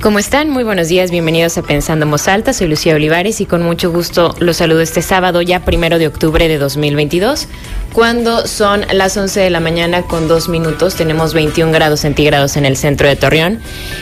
[0.00, 0.48] ¿Cómo están?
[0.48, 2.54] Muy buenos días, bienvenidos a Pensando en Voz Alta.
[2.54, 6.48] Soy Lucía Olivares y con mucho gusto los saludo este sábado, ya primero de octubre
[6.48, 7.48] de 2022,
[7.92, 10.94] cuando son las 11 de la mañana con dos minutos.
[10.94, 13.60] Tenemos 21 grados centígrados en el centro de Torreón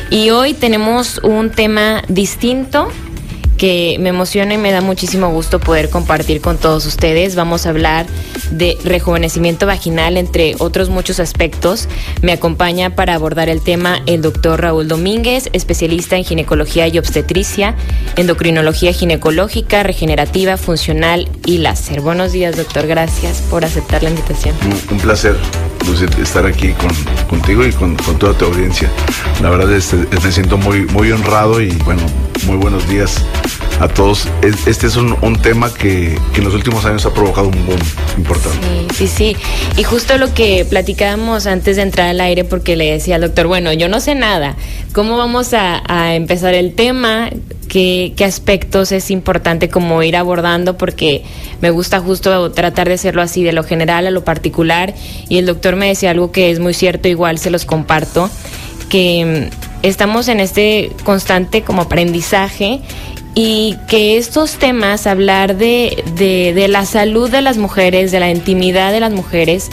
[0.09, 2.93] y hoy tenemos un tema distinto
[3.59, 7.35] que me emociona y me da muchísimo gusto poder compartir con todos ustedes.
[7.35, 8.07] Vamos a hablar
[8.51, 11.89] de rejuvenecimiento vaginal, entre otros muchos aspectos.
[12.23, 17.75] Me acompaña para abordar el tema el doctor Raúl Domínguez, especialista en ginecología y obstetricia,
[18.17, 22.01] endocrinología ginecológica, regenerativa, funcional y láser.
[22.01, 22.87] Buenos días, doctor.
[22.87, 24.55] Gracias por aceptar la invitación.
[24.91, 25.37] Un, placer
[26.21, 26.75] estar aquí
[27.29, 28.91] contigo y con, toda tu audiencia.
[29.43, 32.03] La verdad es, me siento muy, muy honrado y bueno,
[32.47, 33.25] muy buenos días
[33.81, 34.29] a todos.
[34.43, 37.79] Este es un, tema que, en los últimos años ha provocado un boom
[38.17, 38.59] importante.
[38.95, 39.37] Sí, sí, sí.
[39.77, 43.47] Y justo lo que platicábamos antes de entrar al aire, porque le decía al doctor,
[43.47, 44.57] bueno, yo no sé nada.
[44.93, 47.31] ¿Cómo vamos a, empezar el tema?
[47.69, 50.77] ¿Qué, ¿Qué, aspectos es importante como ir abordando?
[50.77, 51.23] Porque
[51.61, 54.95] me gusta justo tratar de hacerlo así, de lo general a lo particular.
[55.29, 58.31] Y el doctor me decía algo que es muy cierto, igual se los comparto,
[58.89, 59.51] que
[59.83, 62.81] estamos en este constante como aprendizaje
[63.35, 68.93] y que estos temas, hablar de, de, la salud de las mujeres, de la intimidad
[68.93, 69.71] de las mujeres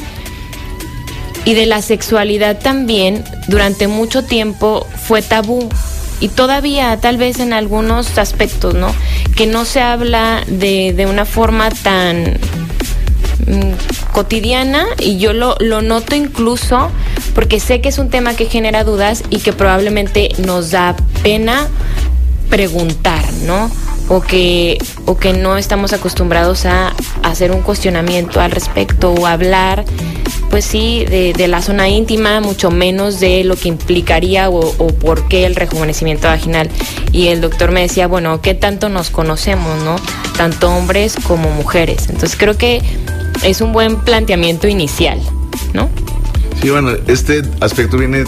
[1.46, 5.68] y de la sexualidad también, durante mucho tiempo fue tabú
[6.20, 8.94] y todavía tal vez en algunos aspectos, ¿no?
[9.36, 12.38] Que no se habla de, de una forma tan
[13.48, 16.90] mm, cotidiana y yo lo, lo noto incluso
[17.34, 21.68] porque sé que es un tema que genera dudas y que probablemente nos da pena
[22.50, 23.70] preguntar, ¿no?
[24.08, 29.84] O que, o que no estamos acostumbrados a, hacer un cuestionamiento al respecto o hablar,
[30.50, 35.28] pues sí, de, la zona íntima, mucho menos de lo que implicaría o, o, por
[35.28, 36.70] qué el rejuvenecimiento vaginal.
[37.12, 39.98] Y el doctor me decía, bueno, ¿qué tanto nos conocemos, no?
[40.38, 42.08] Tanto hombres como mujeres.
[42.08, 42.82] Entonces creo que
[43.44, 45.20] es un buen planteamiento inicial,
[45.74, 45.90] ¿no?
[46.62, 48.24] Sí, bueno, este aspecto viene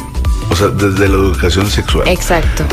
[0.50, 2.08] o sea, desde la educación sexual.
[2.08, 2.64] Exacto.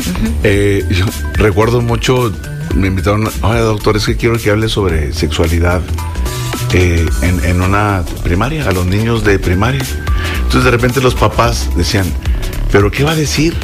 [0.43, 2.31] Eh, yo recuerdo mucho,
[2.75, 5.81] me invitaron, oye doctor, es que quiero que hable sobre sexualidad
[6.73, 9.83] eh, en, una primaria, a los niños de primaria.
[10.37, 12.05] Entonces de repente los papás decían,
[12.71, 13.55] ¿pero qué va a decir?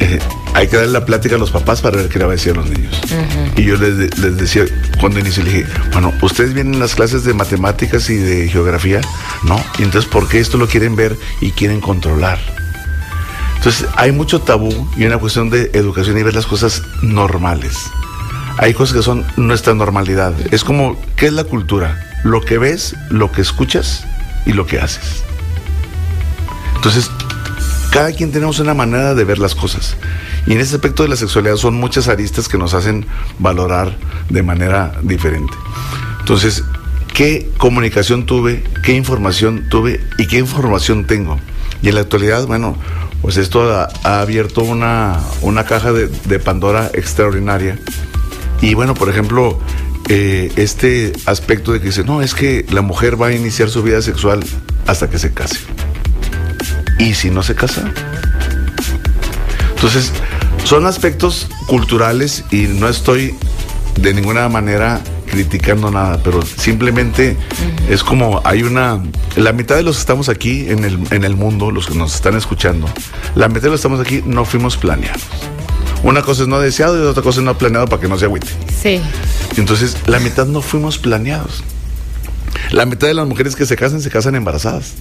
[0.00, 0.18] Eh,
[0.54, 2.52] hay que darle la plática a los papás para ver qué le va a decir
[2.52, 3.00] a los niños.
[3.56, 4.64] Y yo les, les, decía,
[5.00, 9.00] cuando inicié, le dije, bueno, ustedes vienen las clases de matemáticas y de geografía,
[9.42, 9.62] ¿no?
[9.78, 12.38] Y entonces, ¿por qué esto lo quieren ver y quieren controlar?
[13.56, 17.90] Entonces, hay mucho tabú y una cuestión de educación y ver las cosas normales.
[18.58, 20.34] Hay cosas que son nuestra normalidad.
[20.52, 22.00] Es como, ¿qué es la cultura?
[22.22, 24.04] Lo que ves, lo que escuchas
[24.46, 25.24] y lo que haces.
[26.76, 27.10] Entonces,
[27.94, 29.96] cada quien tenemos una manera de ver las cosas.
[30.48, 33.06] Y en ese aspecto de la sexualidad son muchas aristas que nos hacen
[33.38, 33.96] valorar
[34.28, 35.52] de manera diferente.
[36.18, 36.64] Entonces,
[37.12, 38.64] ¿qué comunicación tuve?
[38.82, 40.00] ¿Qué información tuve?
[40.18, 41.38] ¿Y qué información tengo?
[41.82, 42.76] Y en la actualidad, bueno,
[43.22, 45.20] pues esto ha, abierto una,
[45.64, 47.78] caja de, Pandora extraordinaria.
[48.60, 49.60] Y bueno, por ejemplo,
[50.08, 53.84] eh, este aspecto de que dice, no, es que la mujer va a iniciar su
[53.84, 54.44] vida sexual
[54.84, 55.60] hasta que se case.
[56.98, 57.90] ¿Y si no se casa?
[59.74, 60.12] Entonces,
[60.64, 63.34] son aspectos culturales y no estoy
[64.00, 67.36] de ninguna manera criticando nada, pero simplemente
[67.88, 69.02] es como hay una,
[69.36, 72.14] la mitad de los que estamos aquí en el, en el mundo, los que nos
[72.14, 72.88] están escuchando,
[73.34, 75.22] la mitad de los que estamos aquí no fuimos planeados.
[76.04, 78.26] Una cosa es no deseado y otra cosa es no planeado para que no se
[78.26, 78.46] agüite.
[78.80, 79.00] Sí.
[79.56, 81.64] Entonces, la mitad no fuimos planeados.
[82.70, 84.94] La mitad de las mujeres que se casan se casan embarazadas.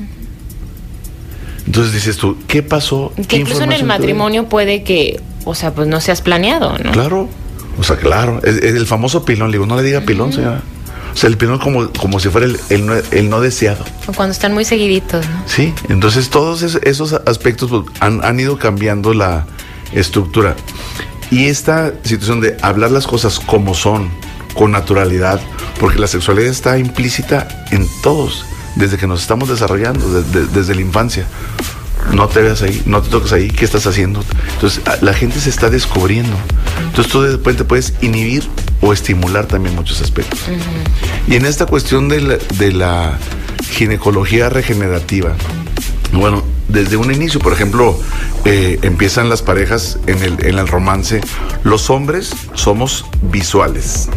[1.66, 3.14] Entonces dices tú, ¿qué pasó?
[3.28, 6.92] Que incluso en el matrimonio puede que, o sea, pues no seas planeado, ¿no?
[6.92, 7.30] Claro.
[7.80, 10.62] O sea, claro, es, el famoso pilón, le digo, no le diga pilón, señora.
[11.14, 13.86] O sea, el pilón como, como si fuera el, no, deseado.
[14.08, 15.44] O cuando están muy seguiditos, ¿no?
[15.46, 19.46] Sí, entonces todos esos aspectos pues, han, han ido cambiando la
[19.94, 20.56] estructura.
[21.32, 24.10] Y esta situación de hablar las cosas como son,
[24.54, 25.40] con naturalidad,
[25.80, 31.26] porque la sexualidad está implícita en todos, desde que nos estamos desarrollando, desde la infancia
[32.12, 34.24] no te veas ahí, no te toques ahí, ¿qué estás haciendo?
[34.54, 36.36] Entonces, la gente se está descubriendo.
[36.88, 38.48] Entonces, tú después te puedes inhibir
[38.82, 40.40] o estimular también muchos aspectos.
[41.28, 43.18] Y en esta cuestión de la,
[43.72, 45.36] ginecología regenerativa,
[46.12, 47.40] bueno, desde un inicio.
[47.40, 48.00] Por ejemplo,
[48.46, 51.22] eh, empiezan las parejas en el, en el romance.
[51.64, 54.10] Los hombres somos visuales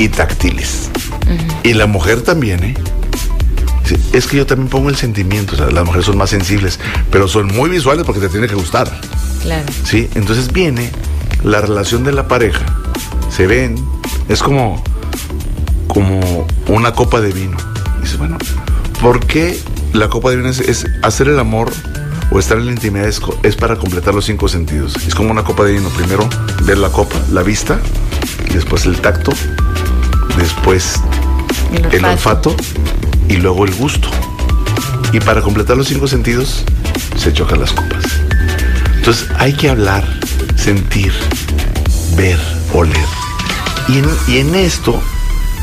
[0.00, 0.90] y táctiles.
[1.62, 2.74] Y la mujer también, ¿eh?
[4.14, 6.80] Es que yo también pongo el sentimiento, o sea, las mujeres son más sensibles,
[7.10, 8.90] pero son muy visuales porque te tiene que gustar.
[9.42, 9.66] Claro.
[9.84, 10.08] ¿Sí?
[10.14, 10.90] Entonces viene
[11.42, 12.64] la relación de la pareja,
[13.28, 13.74] se ven,
[14.28, 14.82] es como,
[15.86, 17.58] como una copa de vino.
[18.00, 18.38] Dices, bueno,
[19.02, 19.60] ¿por qué
[19.92, 21.70] la copa de vino es, es hacer el amor
[22.30, 24.96] o estar en la intimidad es, es para completar los cinco sentidos?
[25.06, 25.90] Es como una copa de vino.
[25.90, 26.26] Primero
[26.62, 27.78] ver la copa, la vista,
[28.52, 29.32] después el tacto,
[30.36, 30.94] después
[31.72, 32.54] El el olfato.
[33.28, 34.08] y luego el gusto.
[35.12, 36.64] Y para completar los cinco sentidos,
[37.16, 38.04] se chocan las copas.
[38.96, 40.04] Entonces hay que hablar,
[40.56, 41.12] sentir,
[42.16, 42.38] ver,
[42.74, 42.96] oler.
[43.88, 45.00] Y en, y en esto,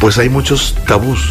[0.01, 1.21] pues hay muchos tabús.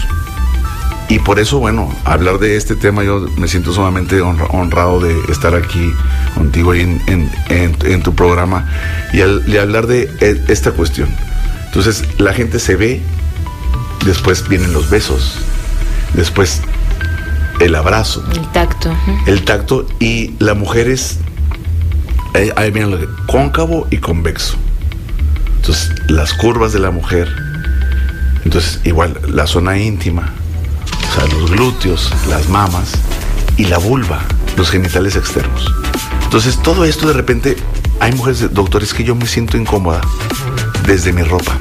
[1.09, 5.15] Y por eso, bueno, hablar de este tema, yo me siento sumamente honra- honrado de
[5.31, 5.93] estar aquí
[6.35, 8.69] contigo y en, en- en- en tu programa
[9.13, 11.09] y, al- y hablar de eh, esta cuestión.
[11.67, 13.03] Entonces, la gente se ve,
[14.07, 15.35] después vienen los besos,
[16.15, 16.63] después
[17.61, 18.95] el abrazo, El tacto.
[19.27, 21.19] el tacto y la mujer es,
[22.35, 24.57] ahí, ahí viene lo de cóncavo y convexo.
[25.57, 27.29] Entonces, las curvas de la mujer,
[28.45, 30.33] entonces igual la zona íntima,
[31.11, 32.93] o sea, los glúteos, las mamas
[33.57, 34.23] y la vulva,
[34.57, 35.73] los genitales externos.
[36.23, 37.57] Entonces, todo esto de repente,
[38.01, 40.01] hay mujeres, doctores, que yo me siento incómoda
[40.87, 41.59] desde mi ropa.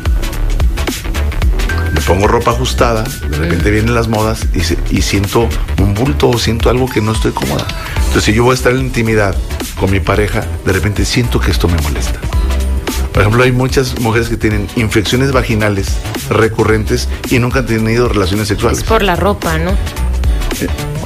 [1.95, 5.47] Me pongo ropa ajustada, de repente vienen las modas y, se- y siento
[5.81, 7.65] un bulto o siento algo que no estoy cómoda.
[7.99, 9.33] Entonces, si yo voy a estar en intimidad
[9.79, 12.19] con mi pareja, de repente siento que esto me molesta.
[13.13, 15.87] Por ejemplo, hay muchas mujeres que tienen infecciones vaginales
[16.29, 18.79] recurrentes y nunca han tenido relaciones sexuales.
[18.79, 19.71] Es por la ropa, ¿no?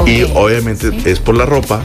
[0.08, 1.02] Y Ok, obviamente sí.
[1.06, 1.82] es por la ropa,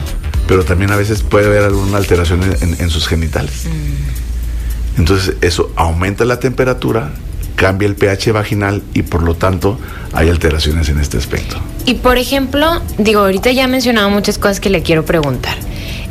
[0.47, 3.65] pero también a veces puede haber alguna alteración en, en- en sus genitales.
[3.65, 4.99] Mm.
[4.99, 7.11] Entonces eso aumenta la temperatura,
[7.55, 9.79] cambia el pH vaginal y por lo tanto
[10.13, 11.57] hay alteraciones en este aspecto.
[11.85, 15.55] Y por ejemplo, digo, ahorita ya he mencionado muchas cosas que le quiero preguntar.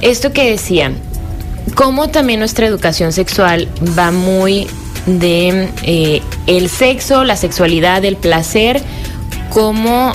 [0.01, 0.93] Esto que decía,
[1.75, 3.69] cómo también nuestra educación sexual
[3.99, 4.67] va muy
[5.07, 8.81] de eh, el sexo, la sexualidad, el placer,
[9.51, 10.13] como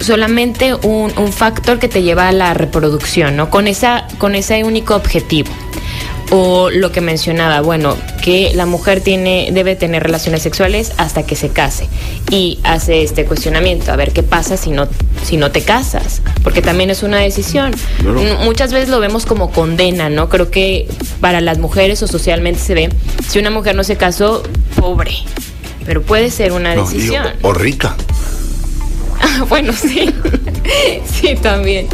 [0.00, 3.50] solamente un, un factor que te lleva a la reproducción, ¿no?
[3.50, 5.50] Con, esa, con ese único objetivo.
[6.32, 11.36] O lo que mencionaba, bueno, que la mujer tiene, debe tener relaciones sexuales hasta que
[11.36, 11.88] se case.
[12.30, 14.88] Y hace este cuestionamiento, a ver qué pasa si no,
[15.24, 17.72] si no te casas, porque también es una decisión.
[18.00, 18.20] Claro.
[18.44, 20.28] Muchas veces lo vemos como condena, ¿no?
[20.28, 20.88] Creo que
[21.20, 22.88] para las mujeres o socialmente se ve,
[23.28, 24.42] si una mujer no se casó,
[24.80, 25.12] pobre.
[25.84, 27.24] Pero puede ser una No, decisión.
[27.42, 27.94] o rica.
[29.48, 30.12] bueno, sí.
[31.04, 31.86] sí, también.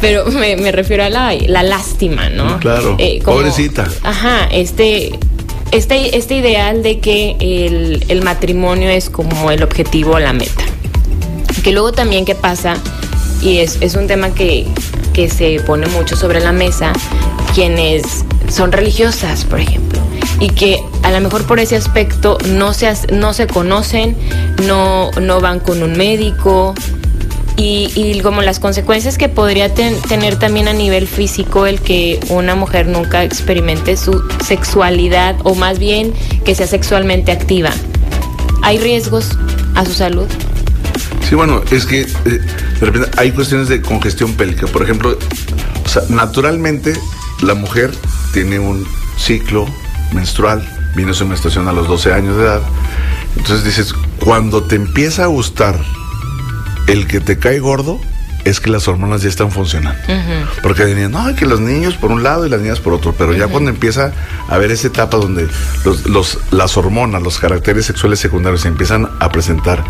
[0.00, 2.58] Pero me, me refiero a la, la lástima, ¿no?
[2.60, 2.96] Claro.
[3.24, 3.88] Pobrecita.
[4.02, 5.18] Ajá, este,
[5.70, 10.64] este, este ideal de que el, el matrimonio es como el objetivo o la meta.
[11.62, 12.76] Que luego también, ¿qué pasa?
[13.42, 14.66] Y es, es un tema que,
[15.12, 16.92] que se pone mucho sobre la mesa,
[17.54, 19.98] quienes son religiosas, por ejemplo,
[20.40, 24.16] y que a lo mejor por ese aspecto no se, no se conocen,
[24.66, 26.74] no, no van con un médico,
[27.56, 32.18] y, y como las consecuencias que podría ten- tener también a nivel físico el que
[32.28, 36.12] una mujer nunca experimente su sexualidad, o más bien
[36.44, 37.70] que sea sexualmente activa.
[38.62, 39.38] ¿Hay riesgos
[39.74, 40.26] a su salud?
[41.28, 44.66] Sí, bueno, es que eh, de repente hay cuestiones de congestión pélvica.
[44.66, 45.16] Por ejemplo,
[46.08, 46.94] naturalmente
[47.42, 47.90] la mujer
[48.32, 49.66] tiene un ciclo
[50.12, 52.62] menstrual, viene su menstruación a los 12 años de edad.
[53.36, 55.80] Entonces dices, cuando te empieza a gustar
[56.86, 58.00] el que te cae gordo,
[58.44, 59.98] es que las hormonas ya están funcionando.
[60.62, 63.32] Porque venían, no, que los niños por un lado y las niñas por otro, pero
[63.32, 64.12] ya cuando empieza
[64.50, 65.48] a haber esa etapa donde
[65.86, 69.82] los, los- las hormonas, los caracteres sexuales secundarios se empiezan a presentar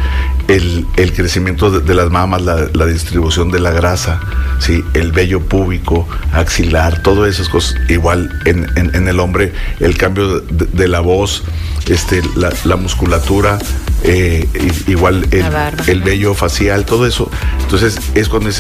[0.47, 4.21] el, el crecimiento de, de las mamas, la, la distribución de la grasa,
[4.61, 4.85] ¿sí?
[4.95, 10.39] el vello púbico, axilar, todas esas cosas, igual en, en- en el hombre, el cambio
[10.39, 11.43] de, de la voz,
[11.89, 13.59] este, la, la musculatura,
[14.03, 14.49] eh,
[14.87, 15.45] igual el,
[15.87, 17.31] el vello facial, todo eso.
[17.61, 18.51] Entonces es cuando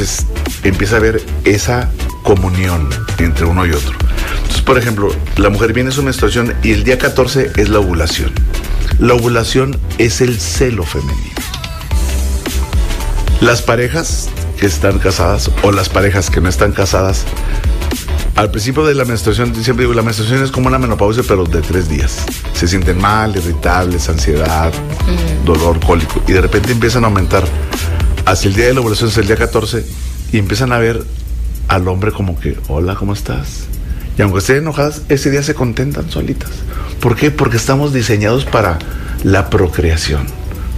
[0.63, 1.91] empieza a haber esa
[2.23, 2.89] comunión
[3.19, 3.93] entre uno y otro.
[4.37, 7.79] Entonces, por ejemplo, la mujer viene a su menstruación y el día 14 es la
[7.79, 8.33] ovulación.
[8.99, 11.35] La ovulación es el celo femenino.
[13.41, 17.25] Las parejas que están casadas o las parejas que no están casadas,
[18.37, 21.63] al principio de la menstruación, siempre digo, la menstruación es como una menopausia, pero de
[21.63, 22.25] tres días.
[22.53, 24.73] Se sienten mal, irritables, ansiedad,
[25.45, 26.21] dolor, cólico.
[26.27, 27.45] Y de repente empiezan a aumentar
[28.27, 29.87] hacia el día de la ovulación, hacia el día 14,
[30.33, 31.05] y empiezan a ver
[31.69, 33.67] al hombre como que, hola, ¿cómo estás?
[34.19, 36.51] Y aunque estén enojadas, ese día se contentan solitas.
[37.01, 37.31] ¿Por qué?
[37.31, 38.79] Porque estamos diseñados para
[39.23, 40.27] la procreación,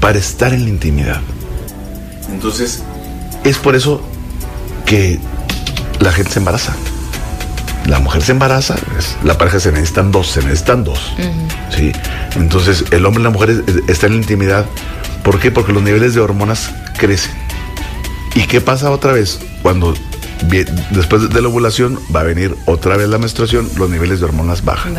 [0.01, 1.21] para estar en la intimidad.
[2.31, 2.83] Entonces,
[3.45, 4.03] es por eso
[4.85, 5.19] que
[6.01, 6.75] la gente se embaraza.
[7.87, 8.75] La mujer se embaraza,
[9.23, 11.15] la pareja se necesitan dos, se necesitan dos.
[11.75, 11.93] ¿sí?
[12.35, 14.67] Entonces, el hombre y la mujer están en la intimidad.
[15.23, 15.51] ¿Por qué?
[15.51, 17.33] Porque los niveles de hormonas crecen.
[18.35, 19.39] ¿Y qué pasa otra vez?
[19.63, 19.95] Cuando
[20.91, 24.65] después de la ovulación va a venir otra vez la menstruación, los niveles de hormonas
[24.65, 24.95] bajan.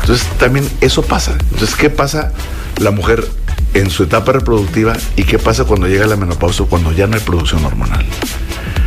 [0.00, 1.32] Entonces también eso pasa.
[1.32, 2.32] Entonces, ¿qué pasa
[2.78, 3.26] la mujer
[3.74, 7.22] en su etapa reproductiva y qué pasa cuando llega la menopausia, cuando ya no hay
[7.22, 8.04] producción hormonal?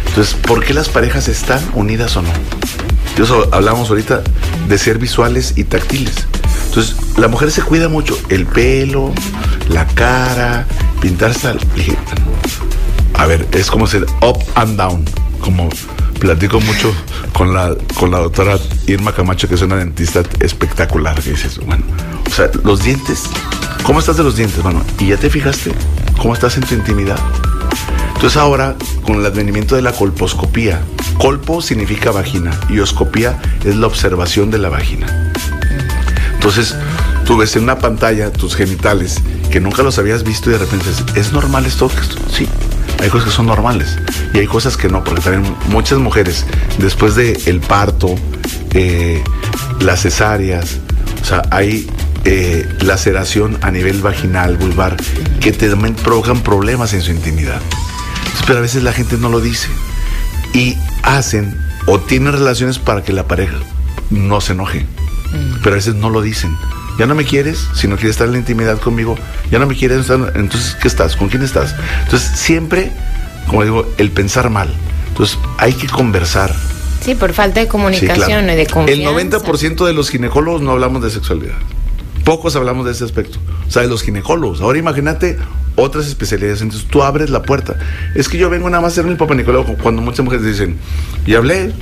[0.07, 2.29] Entonces, ¿por qué las parejas están unidas o no?
[3.17, 4.21] Eso hablamos ahorita
[4.67, 6.27] de ser visuales y táctiles.
[6.67, 9.13] Entonces, la mujer se cuida mucho el pelo,
[9.69, 10.67] la cara,
[11.01, 11.53] pintarse.
[13.13, 15.05] A ver, es como ser up and down
[15.39, 15.69] como
[16.19, 16.93] platico mucho
[17.33, 18.57] con la, con la doctora
[18.87, 21.83] Irma Camacho, que es una dentista espectacular, que dices, bueno,
[22.25, 23.23] o sea, los dientes,
[23.83, 24.83] ¿cómo estás de los dientes, bueno?
[24.99, 25.71] ¿Y ya te fijaste
[26.17, 27.19] cómo estás en tu intimidad?
[28.15, 30.81] Entonces ahora, con el advenimiento de la colposcopía,
[31.19, 35.31] colpo significa vagina y oscopía es la observación de la vagina.
[36.33, 36.75] Entonces,
[37.25, 40.89] tú ves en una pantalla tus genitales que nunca los habías visto y de repente
[40.89, 41.89] dices, ¿es normal esto?
[42.31, 42.47] Sí,
[43.01, 43.97] hay cosas que son normales
[44.33, 46.45] y hay cosas que no, porque también muchas mujeres
[46.77, 48.15] después del el parto,
[48.73, 49.23] eh,
[49.81, 50.77] las cesáreas,
[51.21, 51.87] o sea, hay
[52.23, 54.97] eh, laceración a nivel vaginal, vulvar,
[55.41, 57.61] que también provocan problemas en su intimidad.
[58.45, 59.67] Pero a veces la gente no lo dice
[60.53, 63.57] y hacen o tienen relaciones para que la pareja
[64.09, 65.61] no se enoje, mm.
[65.63, 66.55] pero a veces no lo dicen.
[66.97, 69.17] Ya no me quieres, si no quieres estar en la intimidad conmigo,
[69.51, 71.17] ya no me quieres, entonces ¿qué estás?
[71.17, 71.75] ¿Con quién estás?
[72.03, 72.91] Entonces siempre,
[73.47, 74.73] como digo, el pensar mal.
[75.09, 76.55] Entonces hay que conversar.
[77.01, 79.19] Sí, por falta de comunicación y de confianza.
[79.21, 81.55] El 90% de los ginecólogos no hablamos de sexualidad.
[82.23, 83.39] Pocos hablamos de ese aspecto.
[83.67, 84.61] O sea, de los ginecólogos.
[84.61, 85.37] Ahora imagínate
[85.75, 86.61] otras especialidades.
[86.61, 87.75] Entonces tú abres la puerta.
[88.13, 90.77] Es que yo vengo nada más a hacerme el Papa Nicolau cuando muchas mujeres dicen,
[91.25, 91.73] y hablé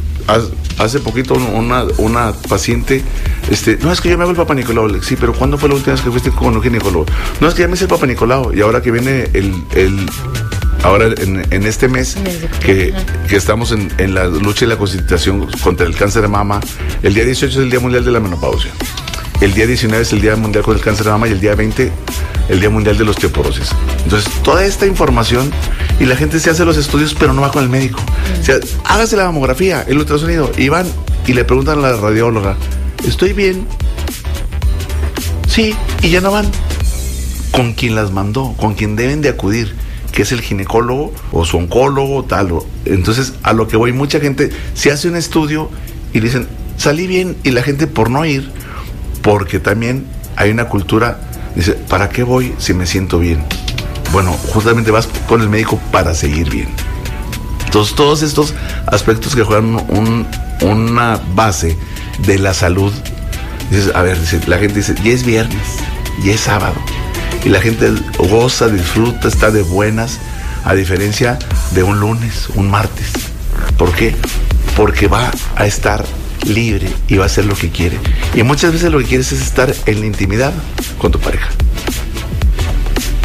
[0.79, 3.03] hace poquito una, una paciente,
[3.49, 5.01] este, no es que yo me hago el Papa Nicolau.
[5.01, 7.05] Sí, pero ¿cuándo fue la última vez que fuiste con un ginecólogo?
[7.41, 10.09] No es que ya me hice el Papa Nicolau y ahora que viene el, el
[10.83, 12.17] ahora en, este mes
[12.61, 12.93] que,
[13.27, 16.59] que estamos en, en, la lucha y la constitución contra el cáncer de mama,
[17.01, 18.71] el día 18 es el Día Mundial de la Menopausia.
[19.41, 21.55] El día 19 es el Día Mundial contra el Cáncer de Mama y el día
[21.55, 21.91] 20
[22.49, 23.69] el Día Mundial de la Osteoporosis.
[24.03, 25.51] Entonces, toda esta información
[25.99, 27.99] y la gente se hace los estudios, pero no va con el médico.
[28.39, 30.87] O sea, hágase la mamografía, el ultrasonido, y van
[31.25, 32.57] y le preguntan a la radióloga,
[33.07, 33.65] ¿estoy bien?
[35.47, 36.49] Sí, y ya no van.
[37.51, 39.75] Con quien las mandó, con quien deben de acudir,
[40.11, 42.49] que es el ginecólogo o su oncólogo, tal.
[42.85, 45.69] Entonces, a lo que voy, mucha gente se hace un estudio
[46.11, 46.47] y dicen,
[46.77, 48.51] salí bien, y la gente por no ir,
[49.23, 51.17] porque también hay una cultura
[51.55, 53.43] Dice, ¿para qué voy si me siento bien?
[54.11, 56.67] Bueno, justamente vas con el médico para seguir bien.
[57.65, 58.53] Entonces, todos estos
[58.87, 59.85] aspectos que juegan
[60.61, 61.77] una base
[62.25, 62.93] de la salud,
[63.69, 65.61] dices, a ver, la gente dice, ya es viernes,
[66.23, 66.75] ya es sábado.
[67.43, 70.19] Y la gente goza, disfruta, está de buenas,
[70.65, 71.37] a diferencia
[71.71, 73.11] de un lunes, un martes.
[73.77, 74.15] ¿Por qué?
[74.75, 76.03] Porque va a estar
[76.45, 77.97] libre y va a hacer lo que quiere.
[78.35, 80.53] Y muchas veces lo que quieres es estar en la intimidad
[80.97, 81.49] con tu pareja.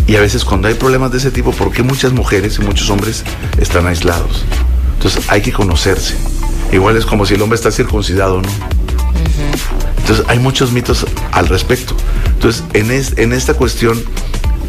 [0.06, 2.88] Y a veces cuando hay problemas de ese tipo, ¿por qué muchas mujeres y muchos
[2.88, 3.24] hombres
[3.60, 4.44] están aislados?
[4.94, 6.14] Entonces hay que conocerse.
[6.72, 8.48] Igual es como si el hombre está circuncidado, ¿no?
[9.98, 11.94] Entonces hay muchos mitos al respecto.
[12.32, 14.02] Entonces en, en esta cuestión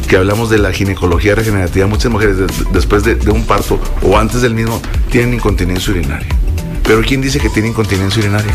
[0.08, 2.36] que hablamos de la ginecología regenerativa, muchas mujeres
[2.72, 6.39] después de, de un parto o antes del mismo tienen incontinencia urinaria.
[6.84, 8.54] Pero ¿quién dice que tiene incontinencia urinaria?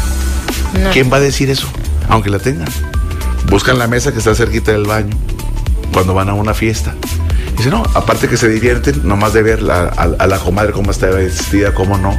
[0.91, 1.67] ¿Quién va a decir eso?
[2.09, 2.67] Aunque la tengan.
[3.49, 5.15] Buscan la mesa que está cerquita del baño
[5.93, 6.93] cuando van a una fiesta.
[7.55, 11.73] Dice, no, aparte que se divierten, nomás de ver a, la comadre cómo está vestida,
[11.73, 12.17] cómo no.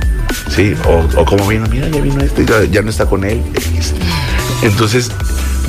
[0.51, 3.43] Sí, o, cómo vino, mira, ya vino este, ya, ya no está con él.
[4.63, 5.11] Entonces,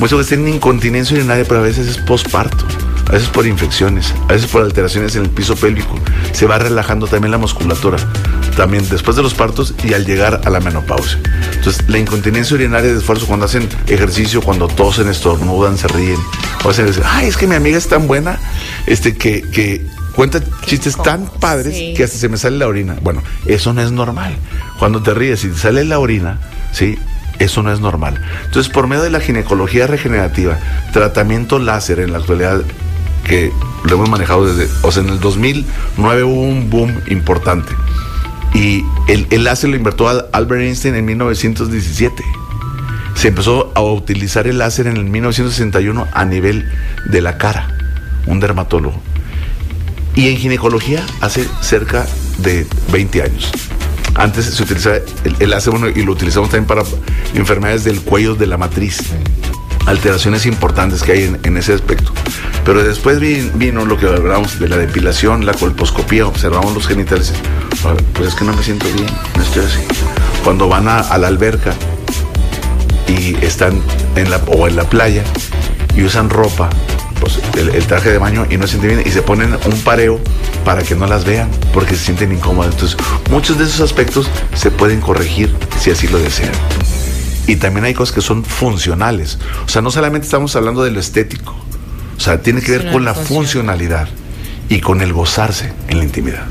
[0.00, 2.64] muchas veces tienen incontinencia urinaria, pero a veces es posparto
[3.08, 5.94] a veces por infecciones, a veces por alteraciones en el piso pélvico.
[6.32, 7.98] Se va relajando también la musculatura,
[8.58, 11.20] también después de los partos y al llegar a la menopausia.
[11.54, 16.18] Entonces, la incontinencia urinaria de esfuerzo cuando hacen ejercicio, cuando tosen, estornudan, se ríen,
[16.64, 18.40] o hacen, ay, es que mi amiga es tan buena,
[18.86, 22.96] este, que, que cuenta chistes tan padres que hasta se me sale la orina.
[23.00, 24.36] Bueno, eso no es normal.
[24.80, 26.40] Cuando te ríes y te sale la orina,
[26.72, 26.98] ¿sí?
[27.38, 28.20] Eso no es normal.
[28.46, 30.58] Entonces, por medio de la ginecología regenerativa,
[30.92, 32.62] tratamiento láser en la actualidad
[33.22, 33.52] que
[33.84, 37.72] lo hemos manejado desde, o sea, en el 2009 hubo un boom importante.
[38.54, 42.24] Y el, láser lo inventó Albert Einstein en 1917.
[43.14, 46.70] Se empezó a utilizar el láser en el 1961 a nivel
[47.10, 47.68] de la cara,
[48.26, 49.00] un dermatólogo.
[50.14, 52.06] Y en ginecología hace cerca
[52.38, 53.50] de 20 años.
[54.14, 54.96] Antes se utilizaba
[55.38, 56.82] el, láser y lo utilizamos también para
[57.34, 58.98] enfermedades del cuello de la matriz
[59.88, 62.12] alteraciones importantes que hay en, ese aspecto.
[62.64, 67.32] Pero después vino, lo que hablamos de la depilación, la colposcopía, observamos los genitales.
[68.12, 69.80] Pues es que no me siento bien, no estoy así.
[70.44, 71.72] Cuando van a, la alberca
[73.06, 73.80] y están
[74.16, 75.24] en la, o en la playa
[75.96, 76.68] y usan ropa,
[77.20, 80.20] pues el, traje de baño y no se sienten bien y se ponen un pareo
[80.64, 82.74] para que no las vean porque se sienten incómodas.
[82.74, 82.98] Entonces,
[83.30, 86.52] muchos de esos aspectos se pueden corregir si así lo desean
[87.48, 89.38] y también hay cosas que son funcionales.
[89.64, 91.56] O sea, no solamente estamos hablando de lo estético,
[92.16, 94.06] o sea, tiene que ver con la funcionalidad
[94.68, 96.44] y con el gozarse en la intimidad.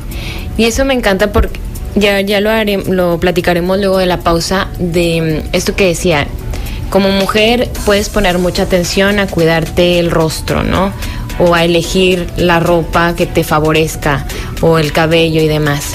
[0.58, 1.60] Y eso me encanta porque
[1.96, 6.28] ya, ya lo, haré, lo platicaremos luego de la pausa de mm, esto que decía.
[6.90, 10.94] Como mujer puedes poner mucha atención a cuidarte el rostro, ¿no?
[11.38, 14.26] O a elegir la ropa que te favorezca
[14.62, 15.94] o el cabello y demás.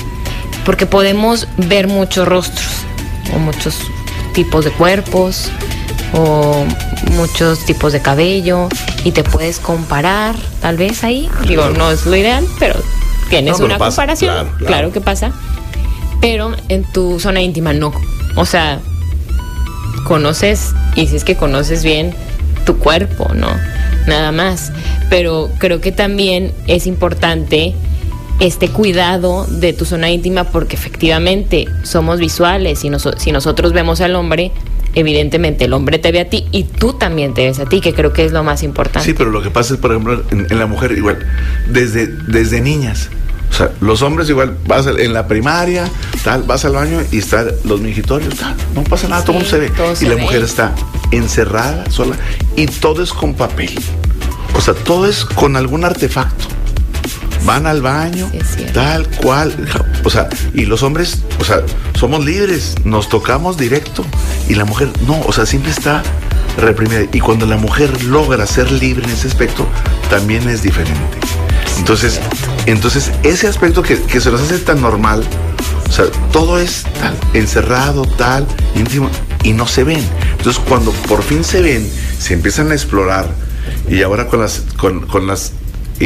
[0.65, 2.69] Porque podemos ver muchos rostros
[3.35, 3.75] o muchos
[4.33, 5.51] tipos de cuerpos
[6.15, 6.65] o
[7.13, 8.69] muchos tipos de cabello
[9.05, 11.29] y te puedes comparar tal vez ahí.
[11.47, 12.75] Digo, no es lo ideal, pero
[13.31, 14.49] tienes una comparación.
[14.59, 15.33] Claro, que pasa.
[16.21, 17.93] Pero en tu zona íntima no.
[18.37, 18.81] O sea,
[20.05, 22.15] conoces, y si es que conoces bien
[22.65, 23.49] tu cuerpo, ¿no?
[24.07, 24.73] Nada más.
[25.11, 27.75] Pero creo que también es importante
[28.43, 34.17] este cuidado de tu zona íntima porque efectivamente somos visuales y si nosotros vemos al
[34.17, 34.51] hombre,
[34.97, 37.95] evidentemente el hombre te ve a ti y tú también te ves a ti, que
[37.95, 39.07] creo que es lo más importante.
[39.07, 41.25] Sí, pero lo que pasa es, por ejemplo, en, la mujer igual,
[41.69, 43.11] desde, desde niñas.
[43.49, 45.89] O sea, los hombres igual vas en la primaria,
[46.25, 49.59] tal, vas al baño y están los mingitorios, tal, no pasa nada, todo mundo se
[49.59, 49.71] ve.
[50.01, 50.75] y la mujer está
[51.13, 52.17] encerrada, sola,
[52.57, 53.71] y todo es con papel.
[54.57, 56.47] O sea, todo es con algún artefacto
[57.45, 58.31] van al baño,
[58.73, 59.55] tal cual.
[60.05, 61.63] O sea, y los hombres, o sea,
[61.99, 64.05] somos libres, nos tocamos directo.
[64.49, 66.03] Y la mujer, no, o sea, siempre está
[66.59, 67.03] reprimida.
[67.13, 69.67] Y cuando la mujer logra ser libre en ese aspecto,
[70.11, 71.19] también es diferente.
[71.79, 72.21] Entonces,
[72.67, 75.25] entonces ese aspecto que, que se nos hace tan normal,
[75.89, 79.11] o sea, todo es tal, encerrado, tal, íntimo,
[79.43, 80.03] y no se ven.
[80.39, 83.29] Entonces, cuando por fin se ven, se empiezan a explorar,
[83.89, 85.53] y ahora con las, con, con las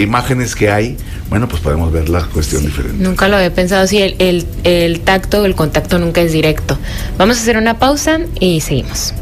[0.02, 0.96] imágenes que hay,
[1.28, 3.02] bueno, pues podemos ver la cuestión diferente.
[3.02, 6.78] Nunca lo había pensado así, el, el, el tacto, el contacto nunca es directo.
[7.18, 9.14] Vamos a hacer una pausa y seguimos.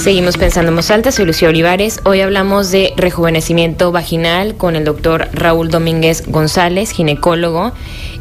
[0.00, 2.00] Seguimos pensando en voz alta, soy Lucía Olivares.
[2.04, 7.72] Hoy hablamos de rejuvenecimiento vaginal con el doctor Raúl Domínguez González, ginecólogo.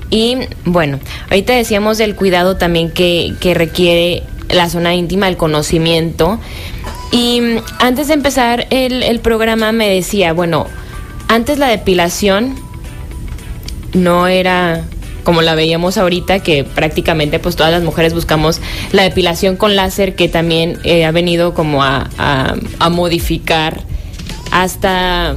[0.09, 0.35] Y
[0.65, 6.39] bueno, ahorita decíamos del cuidado también que, que requiere la zona íntima, el conocimiento.
[7.11, 7.41] Y
[7.79, 10.67] antes de empezar el, el programa me decía, bueno,
[11.27, 12.55] antes la depilación
[13.93, 14.83] no era
[15.23, 20.15] como la veíamos ahorita, que prácticamente pues todas las mujeres buscamos la depilación con láser,
[20.15, 23.83] que también eh, ha venido como a, a, modificar
[24.51, 25.35] hasta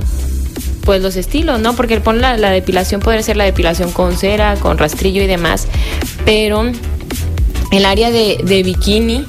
[0.85, 1.77] pues los estilos, ¿no?
[1.77, 5.69] Porque pon la, la, depilación puede ser la depilación con cera, con rastrillo y demás,
[6.25, 6.65] pero
[7.71, 9.27] el área de, de bikini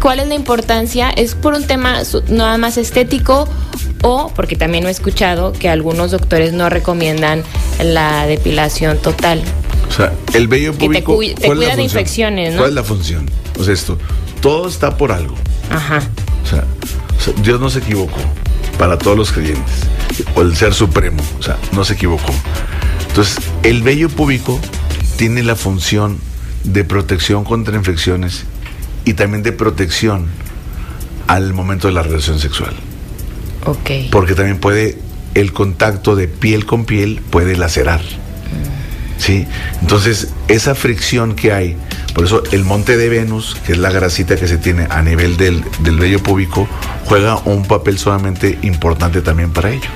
[0.00, 1.10] ¿Cuál es la importancia?
[1.10, 3.46] ¿Es por un tema nada más estético
[4.02, 7.42] o porque también he escuchado que algunos doctores no recomiendan
[7.82, 9.42] la depilación total?
[9.88, 12.58] O sea, el vello público te, cuida de infecciones, ¿no?
[12.60, 13.30] ¿Cuál es la función?
[13.58, 13.98] O sea, esto,
[14.40, 15.34] todo está por algo.
[15.70, 16.00] Ajá.
[16.44, 16.64] O sea,
[17.42, 18.20] Dios no se equivocó
[18.78, 19.74] para todos los creyentes.
[20.34, 22.32] O el ser supremo, o sea, no se equivocó.
[23.08, 24.58] Entonces, el vello público
[25.16, 26.18] tiene la función
[26.64, 28.44] de protección contra infecciones
[29.10, 30.26] y también de protección
[31.26, 32.72] al momento de la relación sexual.
[34.12, 34.98] Porque también puede,
[35.34, 38.00] el contacto de piel con piel puede lacerar.
[39.18, 39.46] ¿Sí?
[39.80, 41.76] Entonces, esa fricción que hay,
[42.14, 45.36] por eso el monte de Venus, que es la grasita que se tiene a nivel
[45.36, 46.68] del, del vello púbico,
[47.04, 49.90] juega un papel sumamente importante también para ello.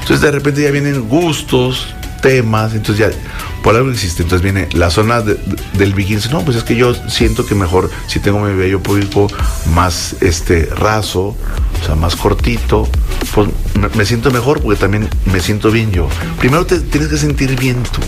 [0.00, 3.16] Entonces, de repente ya vienen gustos, temas, entonces ya
[3.62, 4.22] por algo existe.
[4.22, 8.20] Entonces viene la zona del bikini, no, pues es que yo siento que mejor si
[8.20, 9.28] tengo mi vello público
[9.74, 11.36] más este raso,
[11.80, 12.88] o sea, más cortito,
[13.34, 13.48] pues
[13.94, 16.08] me, siento mejor porque también me siento bien yo.
[16.38, 18.00] Primero te tienes que sentir bien tú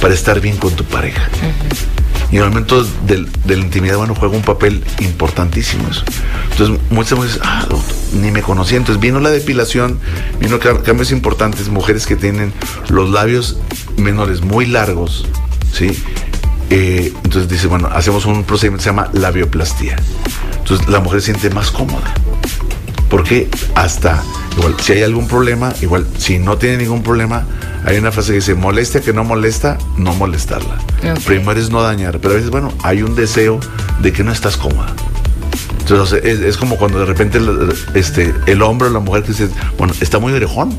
[0.00, 1.28] para estar bien con tu pareja.
[2.34, 6.02] Y en el momento de la intimidad, bueno, juega un papel importantísimo eso.
[6.50, 7.64] Entonces, muchas veces, ah,
[8.12, 8.76] ni me conocía.
[8.76, 10.00] Entonces vino la depilación,
[10.40, 12.52] vino cambios importantes, mujeres que tienen
[12.88, 13.60] los labios
[13.96, 15.28] menores muy largos,
[15.72, 15.96] ¿sí?
[16.70, 19.94] Eh, entonces dice, bueno, hacemos un procedimiento que se llama labioplastía.
[20.58, 22.14] Entonces la mujer se siente más cómoda.
[23.10, 24.24] Porque hasta,
[24.56, 27.46] igual, si hay algún problema, igual, si no tiene ningún problema,
[27.84, 30.78] hay una frase que dice, molestia que no molesta, no molestarla.
[31.26, 33.60] Primero es no dañar, pero a veces, bueno, hay un deseo
[34.00, 34.94] de que no estás cómoda.
[35.80, 39.48] Entonces, es, como cuando de repente el, este, el hombre o la mujer que dice,
[39.76, 40.74] bueno, está muy orejón.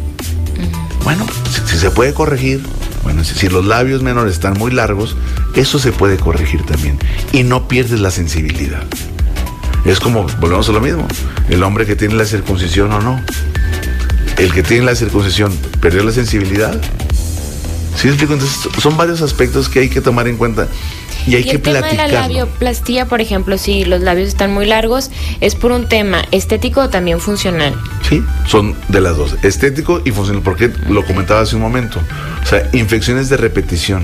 [1.04, 1.28] Bueno,
[1.68, 2.64] si, se puede corregir,
[3.04, 5.16] bueno, si, los labios menores están muy largos,
[5.54, 6.98] eso se puede corregir también.
[7.32, 8.84] Y no pierdes la sensibilidad.
[9.86, 11.08] Es como, volvemos a lo mismo,
[11.48, 13.22] el hombre que tiene la circuncisión o no.
[14.38, 16.80] El que tiene la circuncisión perdió la sensibilidad.
[17.96, 18.34] ¿Sí explico?
[18.34, 20.68] Entonces, son varios aspectos que hay que tomar en cuenta
[21.28, 24.66] y hay que el tema de la labioplastía, por ejemplo, si los labios están muy
[24.66, 25.10] largos,
[25.42, 27.74] ¿es por un tema estético o también funcional?
[28.08, 32.00] Sí, son de las dos, estético y funcional, porque lo comentaba hace un momento.
[32.44, 34.04] O sea, infecciones de repetición,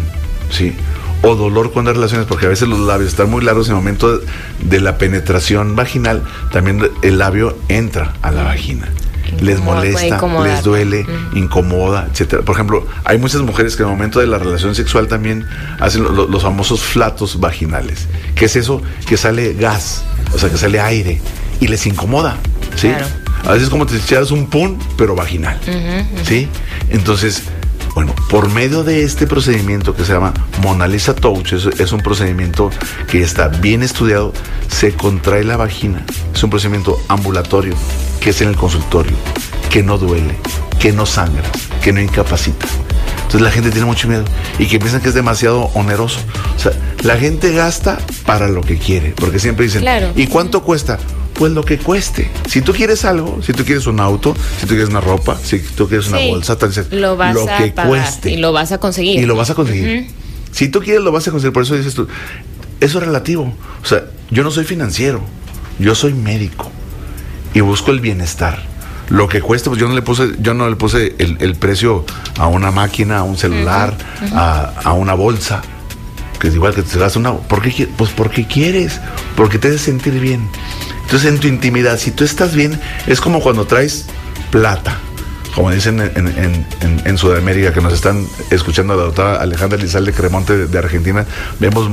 [0.50, 0.74] ¿sí?
[1.22, 3.78] O dolor cuando hay relaciones, porque a veces los labios están muy largos en el
[3.78, 4.20] momento
[4.60, 8.88] de la penetración vaginal, también el labio entra a la vagina
[9.39, 12.44] les molesta, les duele, incomoda, etcétera.
[12.44, 15.46] Por ejemplo, hay muchas mujeres que en el momento de la relación sexual también
[15.80, 18.08] hacen los famosos flatos vaginales.
[18.36, 18.82] ¿Qué es eso?
[19.08, 21.22] Que sale gas, o sea, que sale aire
[21.60, 22.38] y les incomoda,
[22.76, 22.91] ¿sí?
[23.46, 25.60] A veces como te echaras un pun, pero vaginal,
[26.24, 26.48] ¿sí?
[26.89, 27.44] Entonces,
[27.94, 32.70] bueno, por medio de este procedimiento que se llama Mona Lisa Touch, es, un procedimiento
[33.10, 34.34] que está bien estudiado,
[34.70, 36.06] se contrae la vagina.
[36.34, 37.76] Es un procedimiento ambulatorio,
[38.21, 39.17] que es en el consultorio,
[39.69, 40.36] que no duele,
[40.79, 41.43] que no sangra,
[41.84, 42.67] que no incapacita.
[43.15, 44.23] Entonces la gente tiene mucho miedo
[44.60, 46.19] y que piensan que es demasiado oneroso.
[46.55, 46.71] O sea,
[47.03, 49.84] la gente gasta para lo que quiere, porque siempre dicen,
[50.15, 50.97] ¿y cuánto cuesta?
[51.34, 52.29] pues lo que cueste.
[52.47, 55.57] Si tú quieres algo, si tú quieres un auto, si tú quieres una ropa, si
[55.57, 56.55] tú quieres una bolsa,
[56.91, 58.31] lo, vas lo que cueste.
[58.31, 59.19] Y lo vas a conseguir.
[59.19, 60.07] Y lo vas a conseguir.
[60.51, 61.53] Si tú quieres, lo vas a conseguir.
[61.53, 62.07] Por eso dices tú,
[62.79, 63.51] eso es relativo.
[63.81, 65.21] O sea, yo no soy financiero,
[65.79, 66.71] yo soy médico
[67.53, 68.59] y busco el bienestar.
[69.09, 72.05] Lo que cueste, pues yo no le puse, yo no le puse el, precio
[72.37, 73.93] a una máquina, a un celular,
[74.33, 75.61] A, a, una bolsa.
[76.39, 77.33] Que es igual que te das una.
[77.33, 77.87] ¿Por qué?
[77.97, 79.01] Pues porque quieres,
[79.35, 80.47] porque te hace sentir bien.
[81.03, 84.05] Entonces en tu intimidad, si tú estás bien, es como cuando traes
[84.49, 84.97] plata.
[85.55, 91.25] Como dicen en, Sudamérica, que nos están escuchando la doctora Alejandra Lizalde Cremonte de, Argentina,
[91.59, 91.89] vemos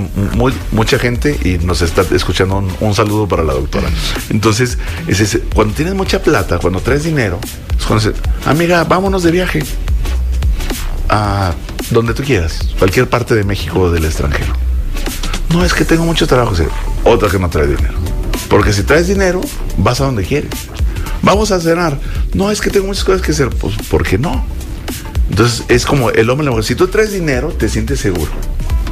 [0.71, 3.89] mucha gente y nos está escuchando un, saludo para la doctora.
[4.31, 7.39] Entonces, es cuando tienes mucha plata, cuando traes dinero,
[7.79, 9.63] es cuando dices, amiga, vámonos de viaje
[11.09, 11.53] a
[11.91, 14.53] donde tú quieras, cualquier parte de México o del extranjero.
[15.51, 16.55] No, es que tengo mucho trabajo,
[17.05, 17.95] otra que no trae dinero.
[18.49, 19.41] Porque si traes dinero,
[19.77, 20.51] vas a donde quieres.
[21.23, 21.99] Vamos a cenar.
[22.35, 23.51] No, es que tengo muchas cosas que hacer.
[23.51, 24.45] Pues, ¿por qué no?
[25.31, 26.65] Entonces, es como el hombre la mujer.
[26.65, 28.31] Si tú traes dinero, te sientes seguro.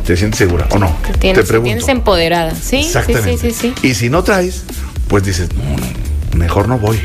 [0.04, 0.94] ¿Te sientes segura o no?
[1.18, 1.62] te pregunto.
[1.62, 2.76] Tienes empoderada, ¿sí?
[2.76, 3.38] Exactamente.
[3.38, 4.62] Sí, sí, sí, Y si no traes,
[5.08, 7.00] pues dices, no, no, mejor no voy.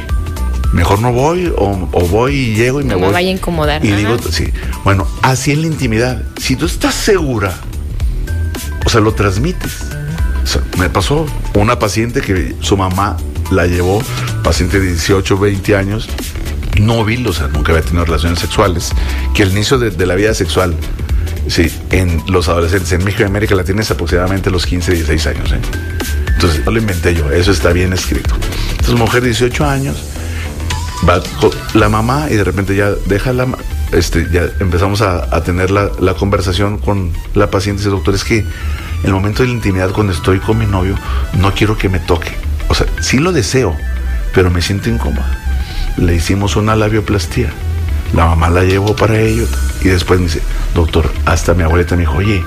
[0.71, 3.07] Mejor no voy o, voy y llego y me voy.
[3.07, 3.83] me vaya a incomodar.
[3.83, 4.51] Y digo, sí.
[4.83, 6.23] Bueno, así en la intimidad.
[6.39, 7.53] Si tú estás segura,
[8.85, 9.79] o sea, lo transmites
[10.77, 13.17] me pasó una paciente que su mamá
[13.51, 14.01] la llevó,
[14.43, 16.09] paciente de 18, 20 años,
[16.79, 18.91] nóvil, o sea, nunca había tenido relaciones sexuales,
[19.35, 20.75] que el inicio de, la vida sexual,
[21.47, 25.51] sí, en los adolescentes en México y América Latina es aproximadamente los 15, 16 años.
[25.51, 25.59] ¿eh?
[26.33, 28.33] Entonces, no lo inventé yo, eso está bien escrito.
[28.71, 29.97] Entonces, mujer de 18 años,
[31.07, 31.21] va
[31.73, 33.47] la mamá y de repente ya deja la...
[33.91, 38.23] Este, ya empezamos a, tener la, la, conversación con la paciente y dice, doctor, es
[38.23, 38.45] que
[39.03, 40.95] el momento de la intimidad cuando estoy con mi novio,
[41.33, 42.31] no quiero que me toque.
[42.71, 43.75] O sea, sí lo deseo,
[44.33, 45.27] pero me siento incómoda.
[45.97, 47.49] Le hicimos una labioplastía.
[48.13, 49.45] La mamá la llevó para ello
[49.81, 50.41] y después me dice,
[50.73, 52.41] doctor, hasta mi abuelita me dijo, oye,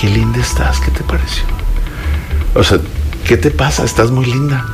[0.00, 1.44] qué linda estás, ¿qué te pareció?
[2.54, 2.78] O sea,
[3.26, 3.84] ¿qué te pasa?
[3.84, 4.64] Estás muy linda.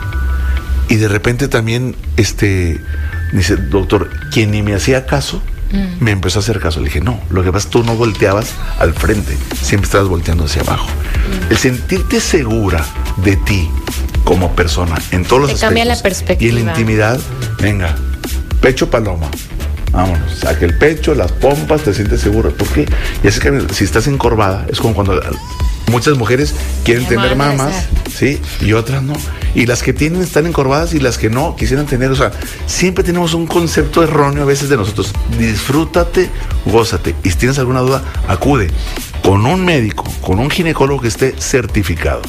[0.89, 2.81] Y de repente también, este,
[3.33, 6.05] dice, doctor, quien ni me hacía caso, Mm.
[6.05, 6.79] Me empezó a hacer caso.
[6.79, 10.07] Le dije, no, lo que pasa es que tú no volteabas al frente, siempre estabas
[10.07, 10.87] volteando hacia abajo.
[10.87, 11.51] Mm.
[11.51, 12.85] El sentirte segura
[13.17, 13.69] de ti
[14.27, 16.53] como persona en todos los Te cambia la perspectiva.
[16.53, 17.19] Y en la intimidad,
[17.63, 17.95] venga,
[18.61, 19.31] pecho paloma.
[19.93, 22.51] Vámonos, saque el pecho, las pompas, te sientes segura.
[22.51, 22.87] ¿Por qué?
[23.23, 25.19] Y así que si estás encorvada, es como cuando
[25.91, 27.73] muchas mujeres quieren tener mamas,
[28.13, 28.41] ¿sí?
[28.61, 29.15] Y otras no.
[29.55, 32.33] Y las que tienen están encorvadas y las que no quisieran tener, o sea,
[32.67, 35.13] siempre tenemos un concepto erróneo a veces de nosotros.
[35.39, 36.31] Disfrútate,
[36.67, 37.15] gózate.
[37.23, 38.71] Y si tienes alguna duda, acude
[39.23, 42.23] con un médico, con un ginecólogo que esté certificado.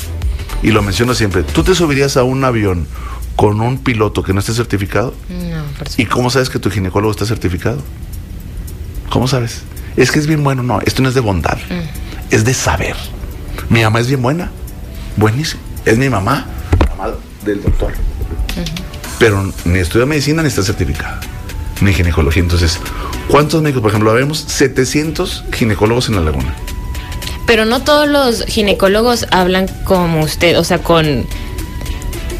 [0.63, 2.87] Y lo menciono siempre, tú te subirías a un avión
[3.37, 5.13] con un piloto que no esté certificado?
[5.29, 7.81] No, por ¿Y cómo sabes que tu ginecólogo está certificado?
[9.09, 9.61] ¿Cómo sabes?
[9.95, 10.63] Es que es bien bueno.
[10.63, 11.57] No, esto no es de bondad.
[12.31, 12.95] Es de saber.
[13.69, 14.51] Mi mamá es bien buena.
[15.15, 15.61] Buenísimo.
[15.85, 16.45] Es mi mamá,
[16.89, 17.13] mamá
[17.45, 17.93] del doctor.
[19.19, 21.19] Pero ni estudia medicina ni está certificada.
[21.81, 22.41] Ni ginecología.
[22.41, 22.79] Entonces,
[23.27, 23.83] ¿cuántos médicos?
[23.83, 26.55] Por ejemplo, vemos 700 ginecólogos en la laguna.
[27.47, 31.25] Pero no todos los ginecólogos hablan como usted, o sea, con,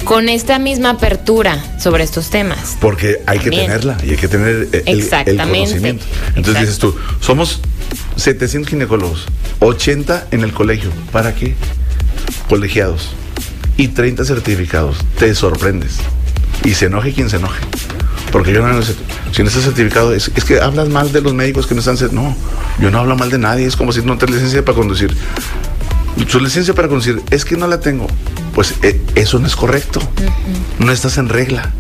[0.04, 2.78] con esta misma apertura sobre estos temas.
[2.80, 6.06] Porque hay que tenerla y hay que tener el- conocimiento.
[6.36, 7.62] Entonces dices tú, somos
[8.18, 9.26] 700 ginecólogos,
[9.60, 10.92] 80 en el colegio.
[11.12, 11.56] ¿Para qué?
[12.50, 13.10] Colegiados.
[13.78, 14.98] Y 30 certificados.
[15.18, 15.98] Te sorprendes.
[16.66, 17.62] Y se enoje quien se enoje.
[18.32, 18.96] Porque yo no sé,
[19.32, 21.98] si no estás certificado, es, es que hablas mal de los médicos que no están
[22.14, 22.36] No,
[22.80, 23.66] yo no hablo mal de nadie.
[23.66, 25.16] Es como si no tienes licencia para conducir.
[26.28, 28.08] Su licencia para conducir es que no la tengo.
[28.54, 30.02] Pues eh, eso no es correcto.
[30.80, 31.72] No estás en regla.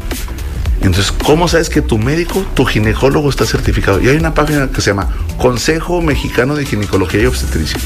[0.81, 4.01] Entonces, ¿cómo sabes que tu médico, tu ginecólogo está certificado?
[4.01, 7.79] Y hay una página que se llama Consejo Mexicano de Ginecología y Obstetricia.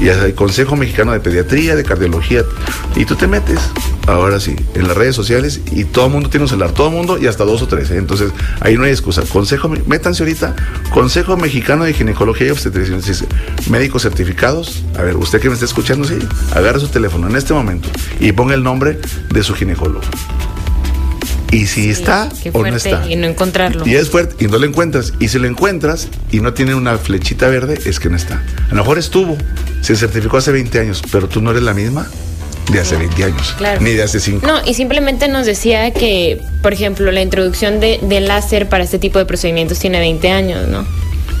[0.00, 2.42] Y hay Consejo Mexicano de Pediatría, de Cardiología.
[2.96, 3.60] Y tú te metes,
[4.06, 6.72] ahora sí, en las redes sociales y todo el mundo tiene un celular.
[6.72, 7.90] Todo el mundo y hasta dos o tres.
[7.90, 7.96] ¿eh?
[7.96, 9.22] Entonces, ahí no hay excusa.
[9.22, 10.56] Consejo, métanse ahorita,
[10.92, 12.94] Consejo Mexicano de Ginecología y Obstetricia.
[12.94, 13.24] Entonces,
[13.70, 14.82] médicos certificados.
[14.98, 16.18] A ver, usted que me está escuchando, sí,
[16.54, 17.88] agarre su teléfono en este momento
[18.20, 18.98] y ponga el nombre
[19.32, 20.02] de su ginecólogo.
[21.52, 23.04] Y si está o no está.
[23.08, 23.86] y no encontrarlo.
[23.86, 25.12] Y es fuerte y no lo encuentras.
[25.20, 28.42] Y si lo encuentras y no tiene una flechita verde, es que no está.
[28.70, 29.36] A lo mejor estuvo,
[29.82, 32.08] se certificó hace 20 años, pero tú no eres la misma
[32.72, 33.80] de hace 20 años, Claro.
[33.82, 34.46] ni de hace 5.
[34.46, 38.98] No, y simplemente nos decía que, por ejemplo, la introducción de, de láser para este
[38.98, 40.86] tipo de procedimientos tiene 20 años, ¿no?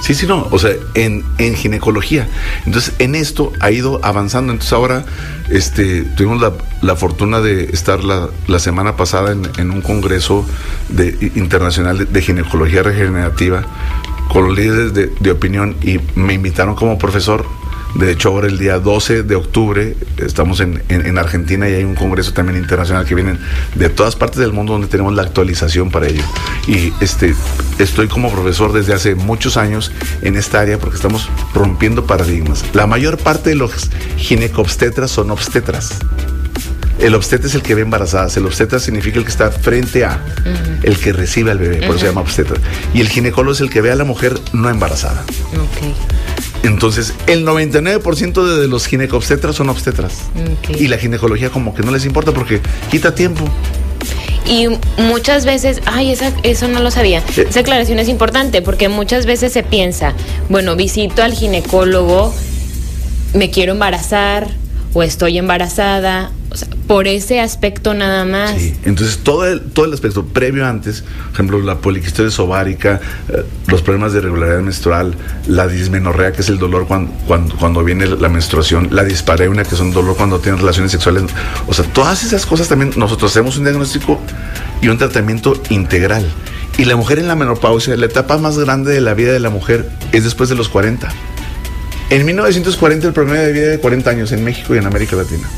[0.02, 0.48] Sí, sí, no.
[0.50, 2.28] O sea, en, en ginecología.
[2.66, 4.52] Entonces, en esto ha ido avanzando.
[4.52, 5.04] Entonces, ahora
[5.48, 10.44] este, tuvimos la, la fortuna de estar la, la semana pasada en, en un congreso
[10.88, 13.64] de, internacional de, ginecología regenerativa
[14.28, 17.46] con los líderes de, de opinión y me invitaron como profesor.
[17.94, 21.84] De hecho, ahora el día 12 de octubre estamos en, en- en Argentina y hay
[21.84, 23.38] un congreso también internacional que vienen
[23.74, 26.22] de todas partes del mundo donde tenemos la actualización para ello.
[26.66, 27.34] Y este,
[27.78, 32.64] estoy como profesor desde hace muchos años en esta área porque estamos rompiendo paradigmas.
[32.72, 35.98] La mayor parte de los ginecobstetras son obstetras.
[36.98, 38.36] El obstetra es el que ve embarazadas.
[38.36, 40.20] El obstetra significa el que está frente a,
[40.82, 42.56] el que recibe al bebé, por eso se llama obstetra.
[42.94, 45.24] Y el ginecólogo es el que ve a la mujer no embarazada.
[46.62, 50.12] Entonces, el 99% de, los ginecobstetras son obstetras.
[50.78, 53.48] Y la ginecología como que no les importa porque quita tiempo.
[54.46, 57.22] Y muchas veces, ay, esa, eso no lo sabía.
[57.36, 57.46] Eh.
[57.48, 60.14] Esa aclaración es importante porque muchas veces se piensa,
[60.48, 62.34] bueno, visito al ginecólogo,
[63.34, 64.48] me quiero embarazar
[64.94, 66.32] o estoy embarazada,
[66.86, 68.52] por ese aspecto nada más.
[68.58, 68.76] Sí.
[68.84, 73.82] Entonces, todo el, todo el aspecto previo antes, por ejemplo, la poliquistosis ovárica, eh, los
[73.82, 75.14] problemas de irregularidad menstrual,
[75.46, 79.74] la dismenorrea, que es el dolor cuando, cuando, cuando viene la menstruación, la dispareunia, que
[79.74, 81.24] es un dolor cuando tienen relaciones sexuales.
[81.66, 84.20] O sea, todas esas cosas también nosotros hacemos un diagnóstico
[84.80, 86.26] y un tratamiento integral.
[86.78, 89.50] Y la mujer en la menopausia, la etapa más grande de la vida de la
[89.50, 91.08] mujer es después de los 40.
[92.10, 95.48] En 1940 el promedio de vida de 40 años en México y en América Latina.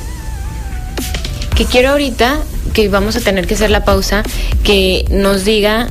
[1.57, 2.41] Que quiero ahorita,
[2.73, 4.23] que vamos a tener que hacer la pausa,
[4.65, 5.89] que nos diga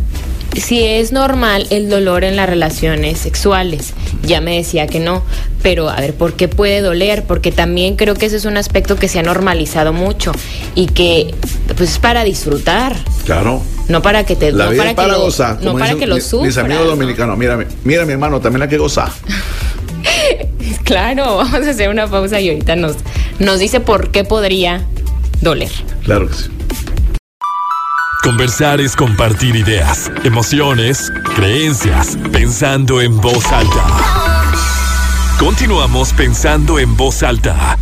[0.56, 3.94] si es normal el dolor en las relaciones sexuales.
[4.24, 5.24] Ya me decía que no,
[5.64, 7.24] pero a ver, ¿por qué puede doler?
[7.24, 10.32] Porque también creo que ese es un aspecto que se ha normalizado mucho
[10.76, 11.34] y que
[11.78, 12.96] pues es para disfrutar,
[13.26, 13.62] Claro.
[13.88, 15.56] no para que te La no vida para es para que lo, gozar.
[15.56, 16.44] no como para dicen que lo sufras.
[16.48, 16.90] Mis amigos ¿no?
[16.92, 19.10] dominicanos, mírame, mira mi hermano, también la que goza.
[20.84, 22.96] Claro, vamos a hacer una pausa y ahorita nos
[23.40, 24.86] nos dice por qué podría
[25.44, 25.72] doler.
[26.04, 26.50] Claro que sí.
[28.24, 33.86] Conversar es compartir ideas, emociones, creencias, pensando en voz alta.
[35.38, 37.78] Continuamos pensando en voz alta.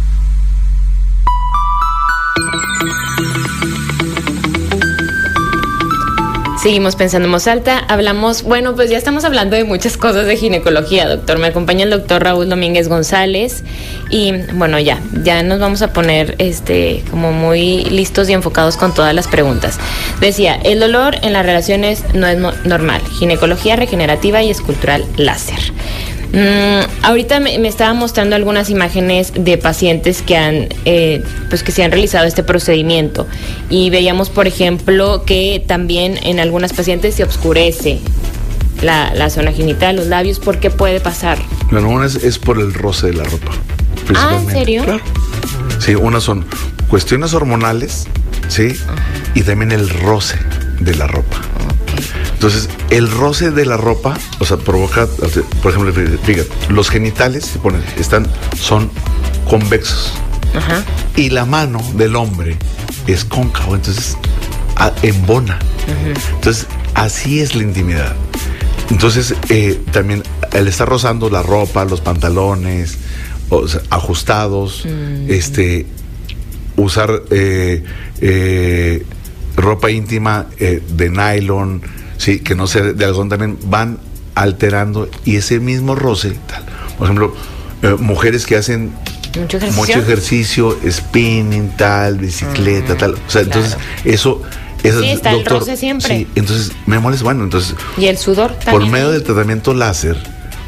[6.62, 7.47] Seguimos pensando en voz
[7.88, 11.39] hablamos, bueno, pues ya estamos hablando de muchas cosas de ginecología, doctor.
[11.39, 13.63] Me acompaña el doctor Raúl Domínguez González
[14.12, 18.93] y bueno, ya, ya nos vamos a poner este como muy listos y enfocados con
[18.93, 19.80] todas las preguntas.
[20.19, 23.02] Decía, el dolor en las relaciones no es no- normal.
[23.17, 25.58] Ginecología regenerativa y escultural láser.
[26.34, 31.72] Mm, ahorita me, me estaba mostrando algunas imágenes de pacientes que han, eh, pues que
[31.72, 33.28] se han realizado este procedimiento
[33.70, 38.00] y veíamos, por ejemplo, que también en algunas pacientes se oscurece
[38.82, 41.38] la, la zona genital, los labios, ¿por qué puede pasar?
[41.70, 43.52] Bueno, una es, es por el roce de la ropa.
[44.15, 44.84] Ah, ¿en serio?
[44.84, 45.02] Claro.
[45.80, 46.46] Sí, unas son
[46.88, 48.08] cuestiones hormonales,
[48.48, 48.74] ¿sí?
[49.36, 50.38] Y también el roce
[50.80, 51.38] de la ropa.
[52.41, 55.06] Entonces, el roce de la ropa, o sea, provoca,
[55.62, 58.25] por ejemplo, fíjate, los genitales se ponen, están,
[58.60, 58.89] son
[59.47, 60.12] convexos.
[60.56, 60.84] Ajá.
[61.15, 62.58] Y la mano del hombre
[63.06, 64.17] es cóncavo, entonces
[64.75, 65.60] a- embona.
[66.34, 68.15] Entonces, así es la intimidad.
[68.89, 70.23] Entonces, eh, también
[70.54, 72.97] el estar rozando la ropa, los pantalones,
[73.49, 74.88] o sea, ajustados,
[75.27, 75.86] este,
[76.75, 77.84] usar eh,
[78.19, 79.06] eh,
[79.58, 83.97] ropa íntima eh, de nylon, sí, que no sea de algodón también van
[84.36, 86.63] alterando y ese mismo roce, tal.
[86.97, 87.34] Por ejemplo,
[87.81, 88.91] eh, mujeres que hacen
[89.38, 89.81] Mucho ejercicio.
[89.81, 93.13] mucho ejercicio, spinning, tal, bicicleta, Mm, tal.
[93.15, 94.41] O sea, entonces eso,
[94.84, 96.17] eso Sí, está el roce siempre.
[96.19, 97.23] Sí, entonces me molesta.
[97.25, 98.71] Bueno, entonces Y el sudor también.
[98.71, 100.17] por medio del tratamiento láser,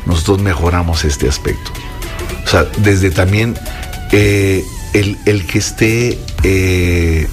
[0.05, 1.71] nosotros mejoramos este aspecto.
[2.45, 3.55] O sea, desde también
[4.11, 4.63] eh,
[4.93, 7.27] el, el que esté eh,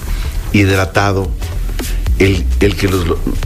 [0.53, 1.29] hidratado,
[2.23, 3.05] el, el que los,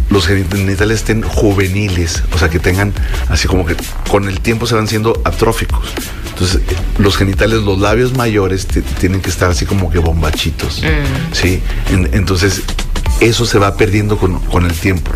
[0.09, 2.93] los genitales estén juveniles, o sea, que tengan
[3.29, 3.75] así como que
[4.09, 5.87] con el tiempo se van siendo atróficos.
[6.29, 6.61] Entonces,
[6.97, 10.81] los genitales, los labios mayores te- tienen que estar así como que bombachitos.
[11.31, 11.61] ¿Sí?
[11.91, 12.61] En- entonces,
[13.19, 15.11] eso se va perdiendo con, con el tiempo.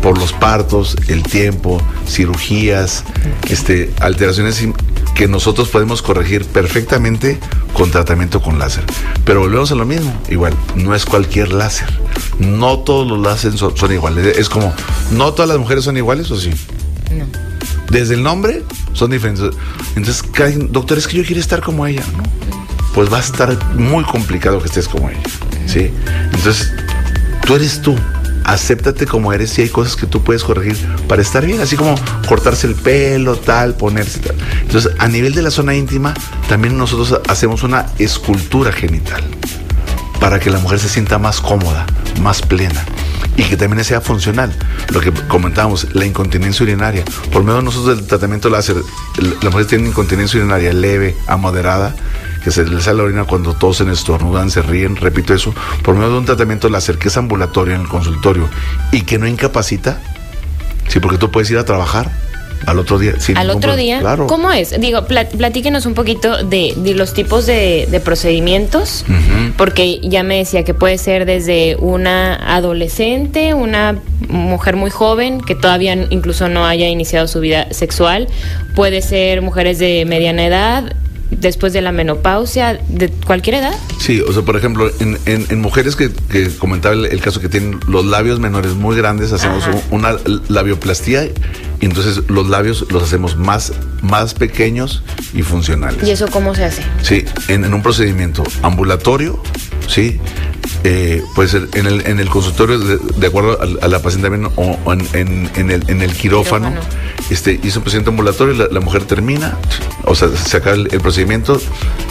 [0.00, 3.04] Por los partos, el tiempo, cirugías,
[3.48, 4.66] este, alteraciones
[5.14, 7.38] que nosotros podemos corregir perfectamente
[7.72, 8.84] con tratamiento con láser.
[9.24, 11.88] Pero volvemos a lo mismo, igual, no es cualquier láser.
[12.38, 14.38] No todos los láseres son, son iguales.
[14.38, 14.74] Es como,
[15.10, 16.50] ¿no todas las mujeres son iguales o sí?
[17.10, 17.26] No.
[17.90, 18.62] Desde el nombre
[18.94, 19.50] son diferentes.
[19.96, 20.24] Entonces,
[20.70, 22.22] doctor, es que yo quiero estar como ella, ¿no?
[22.94, 25.20] Pues va a estar muy complicado que estés como ella,
[25.66, 25.90] ¿sí?
[26.32, 26.72] Entonces,
[27.46, 27.96] tú eres tú.
[28.44, 30.76] Acéptate como eres y hay cosas que tú puedes corregir
[31.06, 31.94] para estar bien, así como
[32.28, 34.34] cortarse el pelo, tal, ponerse tal.
[34.62, 36.12] Entonces, a nivel de la zona íntima,
[36.48, 39.22] también nosotros hacemos una escultura genital
[40.18, 41.86] para que la mujer se sienta más cómoda,
[42.20, 42.84] más plena
[43.36, 44.54] y que también sea funcional.
[44.90, 47.04] Lo que comentábamos, la incontinencia urinaria.
[47.32, 48.76] Por medio de nosotros del tratamiento láser,
[49.42, 51.94] la mujer tiene incontinencia urinaria leve a moderada,
[52.44, 56.10] que se le sale la orina cuando tosen, estornudan, se ríen, repito eso, por medio
[56.12, 58.48] de un tratamiento láser que es ambulatorio en el consultorio
[58.90, 60.00] y que no incapacita,
[60.88, 62.10] sí, porque tú puedes ir a trabajar
[62.66, 63.18] al otro día.
[63.18, 64.28] sin Al otro día, Claro.
[64.28, 64.80] ¿cómo es?
[64.80, 69.04] Digo, pla- platíquenos un poquito de, de los tipos de, de procedimientos,
[69.56, 73.96] porque ya me decía que puede ser desde una adolescente, una
[74.28, 78.28] mujer muy joven que todavía incluso no haya iniciado su vida sexual,
[78.76, 80.94] puede ser mujeres de mediana edad,
[81.38, 83.74] después de la menopausia, de cualquier edad.
[83.98, 87.40] Sí, o sea, por ejemplo, en, en- en mujeres que, que comentaba el, el caso
[87.40, 89.78] que tienen los labios menores muy grandes, hacemos Ajá.
[89.90, 90.16] una
[90.48, 91.24] labioplastía
[91.80, 95.02] y entonces los labios los hacemos más, más pequeños
[95.34, 96.06] y funcionales.
[96.06, 96.82] ¿Y eso cómo se hace?
[97.02, 99.42] Sí, en, en un procedimiento ambulatorio,
[99.88, 100.18] sí,
[100.84, 104.28] eh, puede ser en el, en el consultorio, de, de acuerdo a, a la paciente
[104.28, 106.92] también, o, o en, en- en el, en el quirófano, Quirófano.
[107.32, 109.56] Este, hizo un procedimiento ambulatorio, la, la mujer termina,
[110.04, 111.60] o sea, se acaba el, el procedimiento,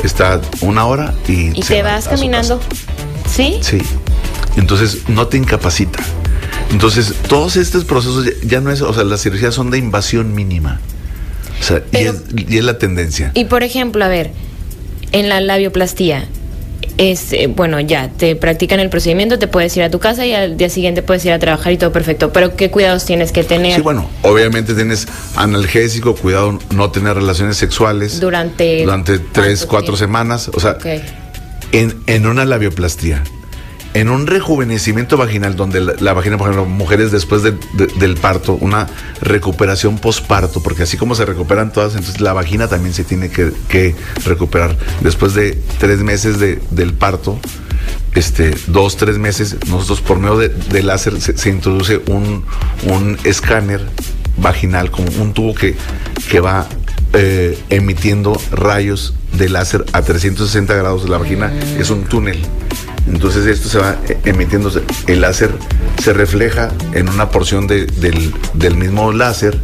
[0.03, 1.57] está una hora y...
[1.57, 2.59] Y se te va vas caminando.
[3.29, 3.59] ¿Sí?
[3.61, 3.79] Sí,
[4.57, 5.99] entonces no te incapacita.
[6.71, 10.33] Entonces, todos estos procesos ya, ya no es, o sea, las cirugías son de invasión
[10.33, 10.79] mínima.
[11.59, 13.31] O sea, y, Pero- es, y es la tendencia.
[13.33, 14.31] Y por ejemplo, a ver,
[15.11, 16.27] en la labioplastía,
[16.97, 20.33] es, eh, bueno, ya, te practican el procedimiento, te puedes ir a tu casa y
[20.33, 22.31] al día siguiente puedes ir a trabajar y todo perfecto.
[22.31, 27.57] Pero ¿qué cuidados tienes que tener Sí, bueno, obviamente tienes analgésico, cuidado no tener relaciones
[27.57, 28.81] sexuales durante...
[28.81, 29.97] durante tres, cuatro tiempo?
[29.97, 30.49] semanas.
[30.53, 30.77] O sea,
[31.71, 33.23] en, en una labioplastía,
[33.93, 38.53] en un rejuvenecimiento vaginal, donde la, vagina, por ejemplo, mujeres después de- de- del parto,
[38.53, 38.87] una
[39.21, 43.95] recuperación posparto, porque así como se recuperan todas, entonces la vagina también se tiene que,
[44.25, 44.77] recuperar.
[45.01, 47.37] Después de tres meses de- del parto,
[48.15, 52.43] este, dos, tres meses, nosotros por medio de, láser se, introduce un,
[52.85, 53.81] un escáner
[54.37, 55.75] vaginal, como un tubo que,
[56.29, 56.65] que va
[57.13, 62.39] eh, emitiendo rayos de láser a 360 grados de la vagina, es un túnel.
[63.07, 64.71] Entonces esto se va emitiendo,
[65.07, 65.51] el láser
[66.01, 69.57] se refleja en una porción de- del, del mismo láser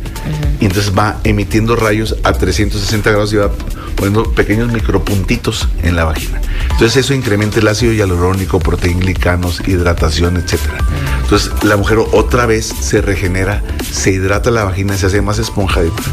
[0.60, 3.52] y entonces va emitiendo rayos a 360 grados y va
[3.96, 6.42] poniendo pequeños micropuntitos en la vagina.
[6.72, 10.78] Entonces eso incrementa el ácido hialurónico, proteínglicanos, hidratación, etcétera.
[11.24, 16.04] Entonces la mujer otra vez se regenera, se hidrata la vagina, se hace más esponjadita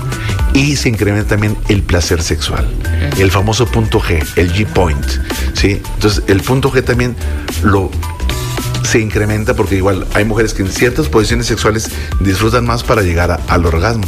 [0.54, 2.66] y se incrementa también el placer sexual.
[3.18, 5.04] El famoso punto G, el G-point.
[5.52, 5.82] ¿sí?
[5.94, 7.14] Entonces el punto G también
[7.62, 7.90] lo
[8.82, 11.90] se incrementa porque igual hay mujeres que en ciertas posiciones sexuales
[12.20, 14.04] disfrutan más para llegar a- al orgasmo.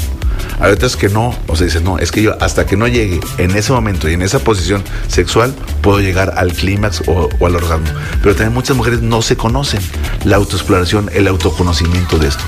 [0.59, 3.21] Hay otras que no, o sea, dices, no, es que yo hasta que no llegue
[3.39, 7.87] en ese momento y en esa posición sexual, puedo llegar al clímax o, al orgasmo.
[8.23, 9.81] Pero también muchas mujeres no se conocen
[10.25, 12.43] la autoexploración, el autoconocimiento de esto.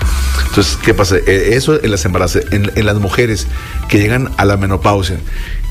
[0.49, 1.17] Entonces, ¿qué pasa?
[1.17, 3.47] E, eso en las embarazas, en, en las mujeres
[3.89, 5.19] que llegan a la menopausia,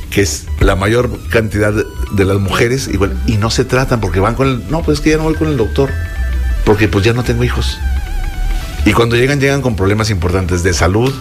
[0.09, 4.35] que es la mayor cantidad de las mujeres, igual, y no se tratan porque van
[4.35, 5.89] con el, no, pues es que ya no voy con el doctor,
[6.65, 7.77] porque pues ya no tengo hijos.
[8.85, 11.13] Y cuando llegan, llegan con problemas importantes de salud,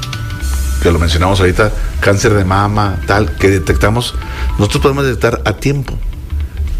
[0.86, 4.14] que lo mencionamos ahorita, cáncer de mama, tal, que detectamos,
[4.56, 5.98] nosotros podemos detectar a tiempo.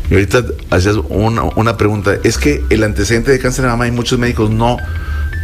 [0.09, 3.91] Y ahorita hacías una, una pregunta, es que el antecedente de cáncer de mama, hay
[3.91, 4.77] muchos médicos no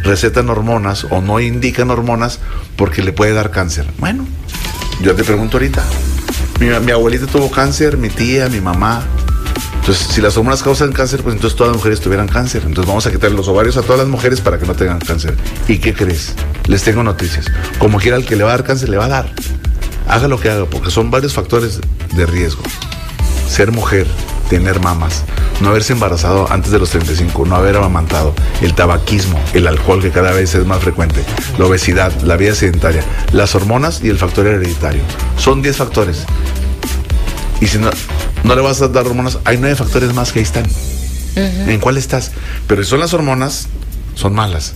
[0.05, 2.39] recetan hormonas o no indican hormonas
[2.77, 3.85] porque le puede dar cáncer.
[3.97, 4.25] Bueno,
[5.01, 5.83] yo te pregunto ahorita,
[6.61, 9.03] mi, mi abuelita tuvo cáncer, mi tía, mi mamá,
[9.83, 12.63] entonces, si las hormonas causan cáncer, pues entonces todas las mujeres tuvieran cáncer.
[12.65, 15.35] Entonces vamos a quitar los ovarios a todas las mujeres para que no tengan cáncer.
[15.67, 16.35] ¿Y qué crees?
[16.67, 17.47] Les tengo noticias.
[17.79, 19.33] Como quiera el que le va a dar cáncer, le va a dar.
[20.07, 21.81] Haga lo que haga, porque son varios factores
[22.15, 22.63] de riesgo.
[23.49, 24.07] Ser mujer,
[24.49, 25.25] tener mamas,
[25.59, 30.11] no haberse embarazado antes de los 35, no haber amamantado, el tabaquismo, el alcohol que
[30.11, 31.25] cada vez es más frecuente,
[31.57, 33.03] la obesidad, la vida sedentaria,
[33.33, 35.01] las hormonas y el factor hereditario.
[35.37, 36.23] Son 10 factores.
[37.59, 37.89] Y si no,
[38.43, 40.65] no le vas a dar hormonas, hay nueve factores más que ahí están.
[41.35, 42.31] ¿En cuál estás?
[42.67, 43.67] Pero si son las hormonas,
[44.15, 44.73] son malas.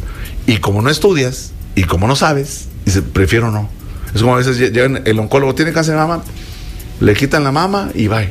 [0.48, 3.70] Y como no estudias, y como no sabes, dice, prefiero no.
[4.16, 6.24] Es como a veces llegan, el oncólogo tiene cáncer de mama,
[7.00, 8.24] le quitan la mama y va.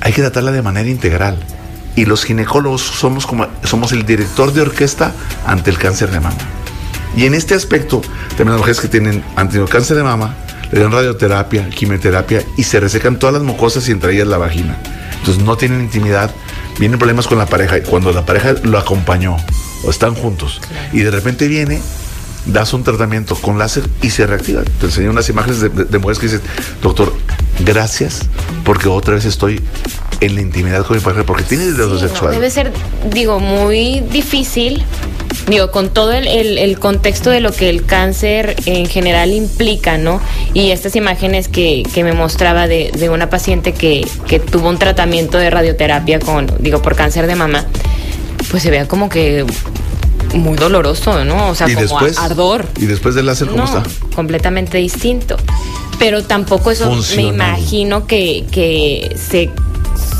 [0.00, 1.36] Hay que tratarla de manera integral.
[1.96, 5.12] Y los ginecólogos somos como somos el director de orquesta
[5.46, 6.38] ante el cáncer de mama.
[7.16, 8.00] Y en este aspecto,
[8.30, 9.22] también las mujeres que tienen
[9.68, 10.36] cáncer de mama,
[10.74, 14.76] le dan radioterapia, quimioterapia y se resecan todas las mucosas y entre ellas la vagina.
[15.18, 16.32] Entonces no tienen intimidad,
[16.80, 17.78] vienen problemas con la pareja.
[17.78, 19.36] Y cuando la pareja lo acompañó
[19.84, 20.60] o están juntos
[20.92, 21.80] y de repente viene,
[22.46, 24.62] das un tratamiento con láser y se reactiva.
[24.80, 26.42] Te enseñé unas imágenes de, mujeres que dicen,
[26.82, 27.14] doctor,
[27.60, 28.22] gracias
[28.64, 29.62] porque otra vez estoy
[30.20, 32.32] en la intimidad con mi pareja porque tiene sí, sexual.
[32.32, 32.72] debe ser,
[33.12, 34.84] digo, muy difícil
[35.48, 40.20] digo, con todo el, contexto de lo que el cáncer en general implica, ¿no?
[40.52, 44.06] Y estas imágenes que, me mostraba de, una paciente que,
[44.50, 47.66] tuvo un tratamiento de radioterapia con, digo, por cáncer de mama,
[48.50, 49.44] pues se vea como que
[50.34, 51.50] muy doloroso, ¿no?
[51.50, 52.66] O sea, como ardor.
[52.78, 53.82] ¿Y después del láser cómo está?
[54.14, 55.36] Completamente distinto.
[55.98, 59.50] Pero tampoco eso me imagino que, que se,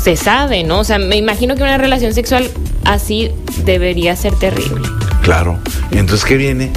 [0.01, 0.79] se sabe, ¿no?
[0.79, 2.49] O sea, me imagino que una relación sexual
[2.85, 3.31] así
[3.65, 4.87] debería ser terrible.
[5.25, 5.57] Claro.
[5.89, 6.71] Entonces, ¿qué viene?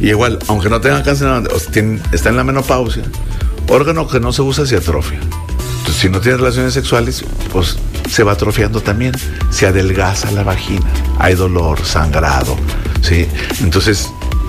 [0.00, 1.28] Y igual, aunque no tenga cáncer,
[2.12, 3.02] está en la menopausia,
[3.68, 5.18] órgano que no se usa se atrofia.
[5.18, 7.76] Entonces, si no tiene relaciones sexuales, pues
[8.08, 9.14] se va atrofiando también.
[9.50, 10.86] Se adelgaza la vagina.
[11.18, 12.56] Hay dolor, sangrado.
[13.00, 13.26] ¿sí?
[13.60, 14.08] Entonces,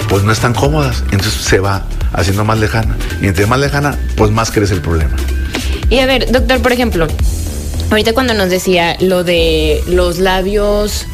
[0.09, 1.03] pues no están cómodas.
[1.11, 2.95] Entonces se va haciendo más lejana.
[3.19, 5.15] Y entre más lejana, pues más crece el problema.
[5.89, 7.07] Y a ver, doctor, por ejemplo,
[7.89, 11.07] ahorita cuando nos decía lo de los labios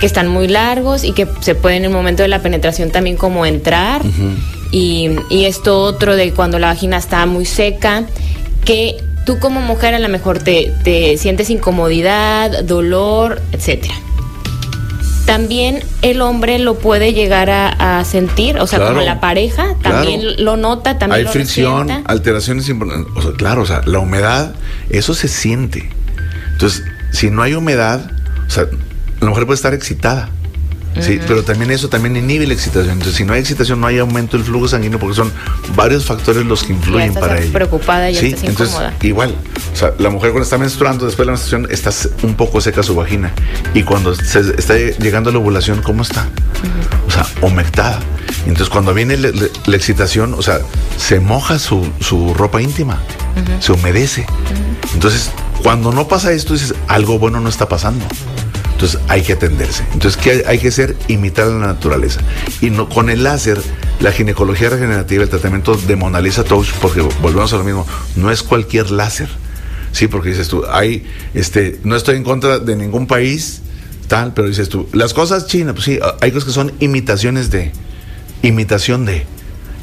[0.00, 3.16] que están muy largos y que se pueden en el momento de la penetración también
[3.16, 4.02] como entrar.
[4.72, 8.04] y, esto otro de cuando la vagina está muy seca,
[8.64, 8.96] que
[9.26, 13.94] tú como mujer a lo mejor te, sientes incomodidad, dolor, etcétera.
[15.26, 20.56] También el hombre lo puede llegar a, sentir, o sea, como la pareja también lo
[20.56, 23.12] nota, también Hay fricción, alteraciones importantes.
[23.14, 24.54] O sea, claro, o sea, la humedad,
[24.88, 25.88] eso se siente.
[26.52, 26.82] Entonces,
[27.12, 28.10] si no hay humedad,
[28.46, 28.66] o sea,
[29.20, 30.30] la mujer puede estar excitada.
[30.98, 32.94] Sí, pero también eso también inhibe la excitación.
[32.94, 35.32] Entonces, si no hay excitación, no hay aumento del flujo sanguíneo porque son
[35.76, 37.52] varios factores los que influyen para ello.
[37.52, 39.34] preocupada y sí, entonces, igual,
[39.72, 41.90] o sea, la mujer cuando está menstruando después de la menstruación está
[42.26, 43.32] un poco seca su vagina
[43.72, 46.28] y cuando se está llegando a la ovulación, ¿cómo está?
[47.06, 48.00] O sea, humectada.
[48.46, 50.58] Entonces, cuando viene la, excitación, o sea,
[50.96, 53.00] se moja su, su ropa íntima,
[53.60, 54.26] se humedece.
[54.92, 55.30] Entonces,
[55.62, 58.04] cuando no pasa esto, dices, algo bueno no está pasando.
[58.80, 59.84] Entonces hay que atenderse.
[59.92, 60.96] Entonces, ¿qué hay, que hacer?
[61.08, 62.22] Imitar la naturaleza.
[62.62, 63.60] Y no, con el láser,
[64.00, 68.30] la ginecología regenerativa, el tratamiento de Mona Lisa Touch, porque volvemos a lo mismo, no
[68.30, 69.28] es cualquier láser.
[69.92, 71.04] Sí, porque dices tú, hay,
[71.34, 73.60] este, no estoy en contra de ningún país,
[74.08, 77.72] tal, pero dices tú, las cosas chinas, pues sí, hay cosas que son imitaciones de,
[78.40, 79.26] imitación de,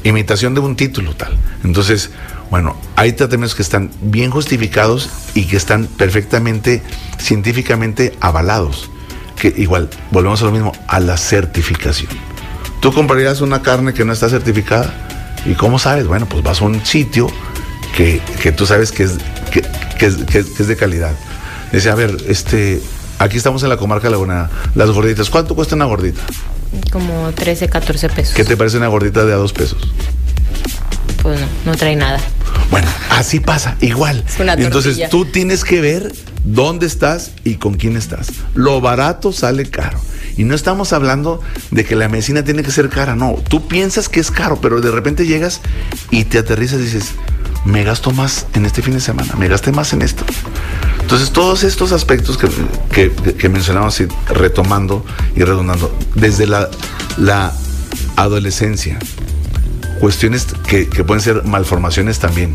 [0.02, 1.36] imitación de un título, tal.
[1.62, 2.10] Entonces,
[2.50, 6.82] bueno, hay tratamientos que están bien justificados y que están perfectamente
[7.18, 8.90] científicamente avalados.
[9.36, 12.10] Que igual, volvemos a lo mismo, a la certificación.
[12.80, 14.94] Tú comprarías una carne que no está certificada.
[15.44, 16.06] ¿Y cómo sabes?
[16.06, 17.28] Bueno, pues vas a un sitio
[17.96, 18.20] que,
[18.56, 19.12] tú sabes que es,
[19.50, 21.12] que, es, de calidad.
[21.72, 22.80] Dice, a ver, este,
[23.18, 25.30] aquí estamos en la comarca Laguna, las gorditas.
[25.30, 26.22] ¿Cuánto cuesta una gordita?
[26.92, 28.34] Como 13, 14 pesos.
[28.34, 29.78] ¿Qué te parece una gordita de a dos pesos?
[31.22, 32.20] Pues no, no trae nada.
[32.70, 34.24] Bueno, así pasa, igual.
[34.26, 36.12] Es una Entonces tú tienes que ver
[36.44, 38.28] dónde estás y con quién estás.
[38.54, 39.98] Lo barato sale caro.
[40.36, 41.40] Y no estamos hablando
[41.72, 43.34] de que la medicina tiene que ser cara, no.
[43.48, 45.60] Tú piensas que es caro, pero de repente llegas
[46.10, 47.06] y te aterrizas y dices,
[47.64, 50.24] me gasto más en este fin de semana, me gasté más en esto.
[51.00, 52.48] Entonces todos estos aspectos que,
[52.92, 55.04] que, que mencionamos y retomando
[55.34, 56.68] y redundando, desde la,
[57.16, 57.52] la
[58.16, 58.98] adolescencia,
[59.98, 62.54] cuestiones que, que pueden ser malformaciones también,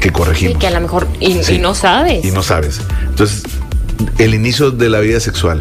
[0.00, 0.58] que corregimos.
[0.58, 1.54] que a lo mejor, y, Sí.
[1.54, 2.24] y no sabes.
[2.24, 2.80] Y no sabes.
[3.08, 3.42] Entonces,
[4.18, 5.60] el inicio de la vida sexual.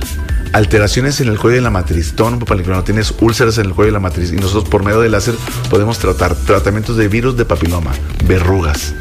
[0.54, 2.14] Alteraciones en el cuello de la matriz.
[2.16, 2.84] Todo un papaliculano.
[2.84, 4.32] Tienes úlceras en el cuello de la matriz.
[4.32, 5.36] Y nosotros, por medio del láser,
[5.70, 7.92] podemos tratar tratamientos de virus de papiloma,
[8.26, 8.94] verrugas,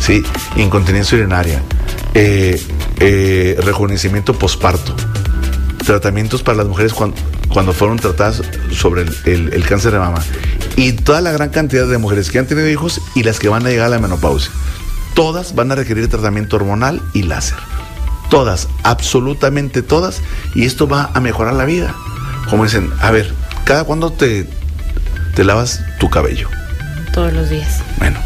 [0.00, 0.22] ¿sí?
[0.56, 1.62] incontinencia urinaria,
[2.14, 2.60] eh,
[2.98, 4.94] eh, rejuvenecimiento posparto,
[5.88, 7.16] tratamientos para las mujeres cuando,
[7.48, 10.18] cuando fueron tratadas sobre el, el- el cáncer de mama.
[10.76, 13.66] Y toda la gran cantidad de mujeres que han tenido hijos y las que van
[13.66, 14.50] a llegar a la menopausia.
[15.14, 17.56] Todas van a requerir tratamiento hormonal y láser.
[18.30, 20.20] Todas, absolutamente todas.
[20.54, 21.94] Y esto va a mejorar la vida.
[22.50, 23.32] Como dicen, a ver,
[23.64, 24.46] ¿cada cuándo te,
[25.34, 26.48] te lavas tu cabello?
[27.14, 27.80] Todos los días.
[27.98, 28.18] Bueno,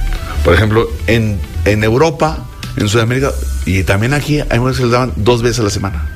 [0.45, 2.39] por ejemplo, en, en Europa,
[2.77, 3.31] en Sudamérica
[3.65, 6.09] y también aquí, hay mujeres que les daban dos veces a la semana.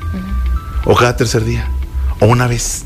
[0.86, 1.68] O cada tercer día.
[2.20, 2.84] O una vez.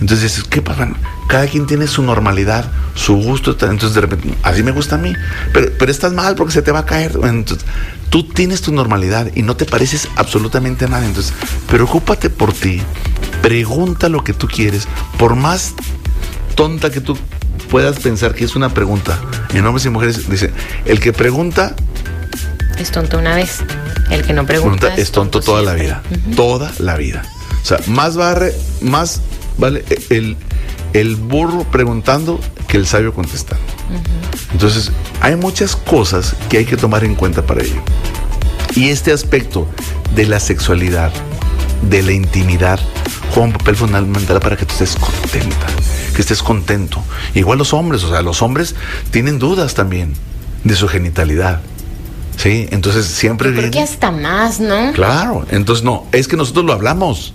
[0.00, 0.88] Entonces ¿qué pasa?
[1.28, 3.50] Cada quien tiene su normalidad, su gusto.
[3.50, 5.12] Entonces de repente, así me gusta a mí.
[5.52, 7.18] Pero, pero estás mal porque se te va a caer.
[7.22, 7.66] Entonces,
[8.08, 11.04] tú tienes tu normalidad y no te pareces absolutamente a nada.
[11.04, 11.34] Entonces,
[11.68, 12.80] preocúpate por ti.
[13.42, 14.88] Pregunta lo que tú quieres.
[15.18, 15.74] Por más
[16.54, 17.16] tonta que tú
[17.70, 19.20] puedas pensar que es una pregunta.
[19.52, 20.52] En hombres y mujeres dice,
[20.84, 21.74] el que pregunta,
[22.78, 23.62] Es tonto una vez.
[24.10, 26.02] El que no pregunta, pregunta es tonto toda la vida.
[26.34, 27.22] Toda la vida.
[27.62, 29.20] O sea, más barre, más
[29.58, 30.36] vale el,
[30.92, 33.64] el burro preguntando que el sabio contestando.
[34.52, 37.82] Entonces, hay muchas cosas que hay que tomar en cuenta para ello.
[38.74, 39.66] Y este aspecto
[40.14, 41.12] de la sexualidad,
[41.88, 42.78] de la intimidad,
[43.30, 45.66] juega un papel fundamental para que tú estés contenta,
[46.14, 47.02] que estés contento.
[47.34, 48.74] Igual los hombres, o sea, los hombres
[49.10, 50.14] tienen dudas también
[50.64, 51.60] de su genitalidad.
[52.36, 54.92] Sí, entonces siempre Yo creo que viene- hasta más, ¿no?
[54.92, 57.32] Claro, entonces no, es que nosotros lo hablamos.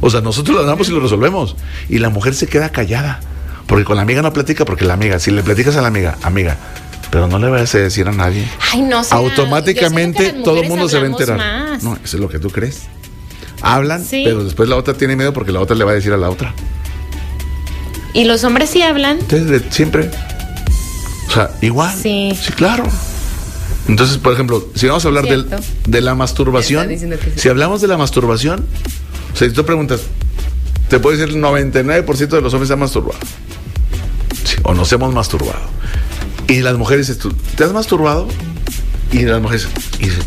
[0.00, 1.56] O sea, nosotros lo hablamos y lo resolvemos.
[1.88, 3.20] Y la mujer se queda callada.
[3.66, 6.18] Porque con la amiga no platica, porque la amiga, si le platicas a la amiga,
[6.22, 6.56] amiga,
[7.10, 8.46] pero no le vayas a decir a nadie.
[8.72, 9.02] Ay, no.
[9.10, 11.38] Automáticamente todo el mundo se va a enterar.
[11.38, 11.82] Más.
[11.82, 12.82] No, eso es lo que tú crees.
[13.62, 14.22] Hablan, Sí.
[14.24, 16.28] pero después la otra tiene miedo porque la otra le va a decir a la
[16.28, 16.52] otra.
[18.12, 19.18] Y los hombres sí hablan.
[19.20, 20.10] Entonces, de- siempre.
[21.28, 21.96] O sea, igual.
[21.96, 22.36] Sí.
[22.38, 22.84] Sí, claro.
[23.88, 25.46] Entonces, por ejemplo, si vamos a hablar del-
[25.86, 26.88] de la masturbación,
[27.34, 27.40] sí.
[27.40, 28.64] si hablamos de la masturbación,
[29.32, 30.00] o sea, si tú preguntas,
[30.88, 33.18] te puedo decir el 99% de los hombres se han masturbado.
[34.44, 35.60] Sí, o nos hemos masturbado.
[36.48, 38.28] Y las mujeres dicen, ¿tú ¿te has masturbado?
[39.10, 39.68] Y las mujeres
[39.98, 40.18] dicen,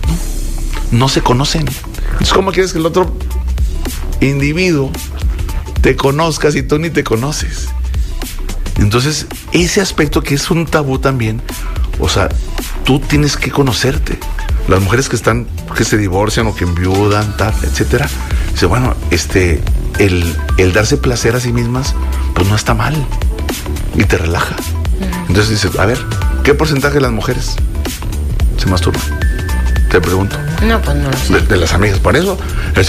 [0.92, 1.62] no, no se conocen.
[2.12, 3.16] Entonces, ¿cómo quieres que el otro
[4.22, 4.92] individuo
[5.82, 7.68] te conozca si tú ni te conoces?
[8.78, 11.42] Entonces, ese aspecto que es un tabú también,
[12.00, 12.30] o sea,
[12.84, 14.20] tú tienes que conocerte.
[14.68, 18.10] Las mujeres que están, que se divorcian o que enviudan, tal, etcétera,
[18.52, 19.62] dice, bueno, este,
[20.00, 21.94] el, el darse placer a sí mismas,
[22.34, 22.96] pues no está mal.
[23.96, 24.56] Y te relaja.
[25.28, 26.00] Entonces dices, a ver,
[26.44, 27.56] ¿qué porcentaje de las mujeres
[28.58, 29.25] se masturban?
[29.96, 30.36] Te pregunto.
[30.62, 31.34] No, pues no lo sé.
[31.36, 32.38] De, de las amigas, por eso.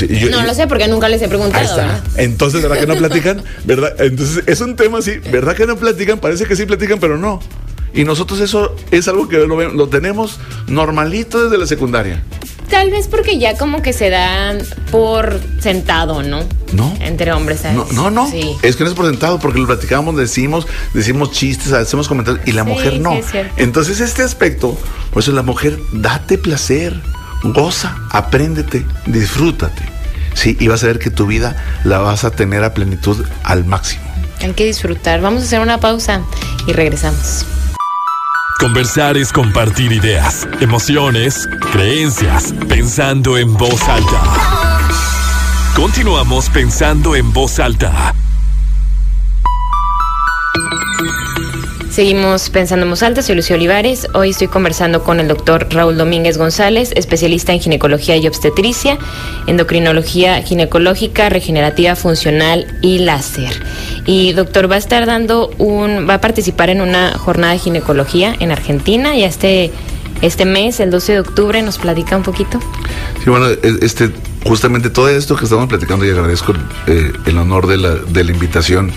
[0.09, 1.62] Yo- No yo- lo sé porque nunca les he preguntado.
[1.62, 2.20] Ahí está.
[2.20, 3.44] Entonces, ¿verdad que no platican?
[3.64, 3.94] ¿Verdad?
[4.00, 6.18] Entonces, es un tema así, ¿verdad que no platican?
[6.18, 7.40] Parece que sí platican, pero no.
[7.95, 12.22] Y nosotros eso es algo que lo, tenemos normalito desde la secundaria.
[12.68, 14.59] Tal vez porque ya como que se dan
[14.91, 16.41] por sentado, ¿no?
[16.72, 16.95] No.
[17.01, 17.76] Entre hombres, ¿sabes?
[17.76, 18.28] No, no, no.
[18.30, 18.57] Sí.
[18.62, 22.53] Es que no es por sentado, porque lo platicamos, decimos, decimos chistes, hacemos comentarios, y
[22.53, 23.12] la Sí, mujer no.
[23.12, 23.55] sí, es cierto.
[23.59, 24.76] Entonces, este aspecto,
[25.12, 27.01] por eso la mujer, date placer,
[27.45, 29.82] goza, apréndete, disfrútate.
[30.34, 33.64] Sí, y vas a ver que tu vida la vas a tener a plenitud al
[33.64, 34.03] máximo.
[34.43, 35.20] Hay que disfrutar.
[35.22, 36.20] Vamos a hacer una pausa
[36.66, 37.47] y regresamos.
[38.59, 44.22] Conversar es compartir ideas, emociones, creencias, pensando en voz alta.
[45.76, 48.14] Continuamos pensando en voz alta.
[51.97, 54.07] Seguimos pensando en voz alta, soy Lucio Olivares.
[54.12, 58.99] Hoy estoy conversando con el doctor Raúl Domínguez González, especialista en ginecología y obstetricia,
[59.47, 63.49] endocrinología ginecológica, regenerativa funcional y láser.
[64.05, 68.36] Y doctor, va a estar dando un, va a participar en una jornada de ginecología
[68.40, 69.72] en Argentina y este,
[70.20, 72.61] este mes, el 12 de octubre, nos platica un poquito.
[73.24, 74.11] Sí, bueno, e- este,
[74.44, 76.53] justamente todo esto que estamos platicando y agradezco
[76.88, 78.92] eh, el honor de la, de la invitación.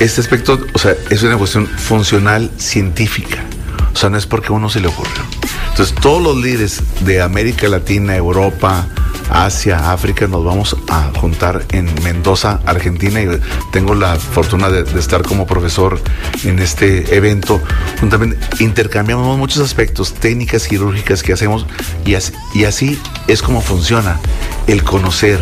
[0.00, 3.44] Este aspecto, o sea, es una cuestión funcional científica.
[3.92, 5.22] O sea, no es porque a uno se le ocurrió.
[5.68, 8.88] Entonces, todos los líderes de América Latina, Europa,
[9.30, 13.28] Asia, África, nos vamos a juntar en Mendoza, Argentina, y
[13.72, 16.00] tengo la fortuna de, estar como profesor
[16.44, 17.60] en este evento.
[18.00, 21.66] Juntamente intercambiamos muchos aspectos, técnicas quirúrgicas que hacemos,
[22.06, 22.98] y así, y así
[23.28, 24.18] es como funciona
[24.66, 25.40] el conocer,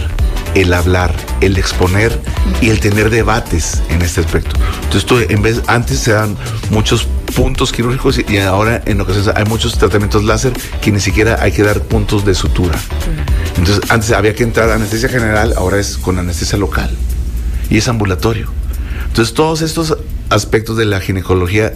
[0.57, 2.19] el hablar, el exponer
[2.61, 4.59] y el tener debates en este aspecto.
[4.85, 6.37] Entonces, tú, en vez, antes se dan
[6.71, 11.53] muchos puntos quirúrgicos y ahora en ocasiones hay muchos tratamientos láser que ni siquiera hay
[11.53, 12.79] que dar puntos de sutura.
[13.57, 16.91] Entonces, antes había que entrar a anestesia general, ahora es con anestesia local
[17.71, 18.51] y es ambulatorio.
[19.07, 19.97] Entonces, todos estos
[20.31, 21.73] aspectos de la ginecología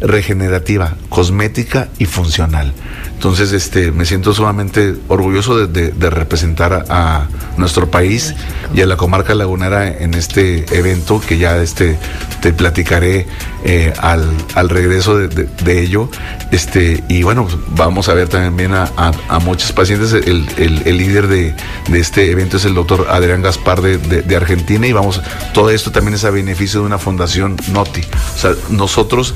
[0.00, 2.72] regenerativa, cosmética y funcional.
[3.14, 7.26] Entonces, este, me siento sumamente orgulloso de, representar a,
[7.56, 8.34] nuestro país
[8.74, 11.96] y a la comarca lagunera en este evento que ya este,
[12.42, 13.28] te platicaré
[13.64, 16.10] eh, al, al, regreso de, ello.
[16.50, 20.12] Este, y bueno, pues, vamos a ver también a, a, muchos pacientes.
[20.12, 21.54] El, el, líder de,
[21.92, 25.22] este evento es el doctor Adrián Gaspar de, Argentina y vamos,
[25.54, 28.02] todo esto también es a beneficio de una fundación NOTI.
[28.34, 29.34] O sea, nosotros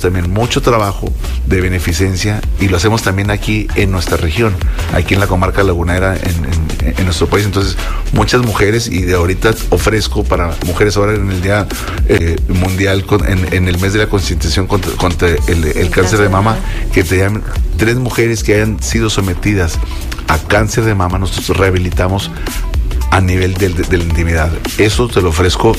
[0.00, 1.12] también mucho trabajo
[1.46, 4.54] de beneficencia y lo hacemos también aquí en nuestra región,
[4.92, 7.44] aquí en la comarca lagunera, en, en, nuestro país.
[7.46, 7.76] Entonces,
[8.12, 11.66] muchas mujeres y de ahorita ofrezco para mujeres ahora en el Día
[12.08, 16.56] eh, Mundial, en, en, el mes de la concientización contra, contra el, cáncer de mama,
[16.92, 17.42] que te llamen
[17.76, 19.78] tres mujeres que hayan sido sometidas
[20.26, 22.30] a cáncer de mama, nosotros rehabilitamos
[23.10, 24.50] a nivel de, de, la intimidad.
[24.76, 25.74] Eso te lo ofrezco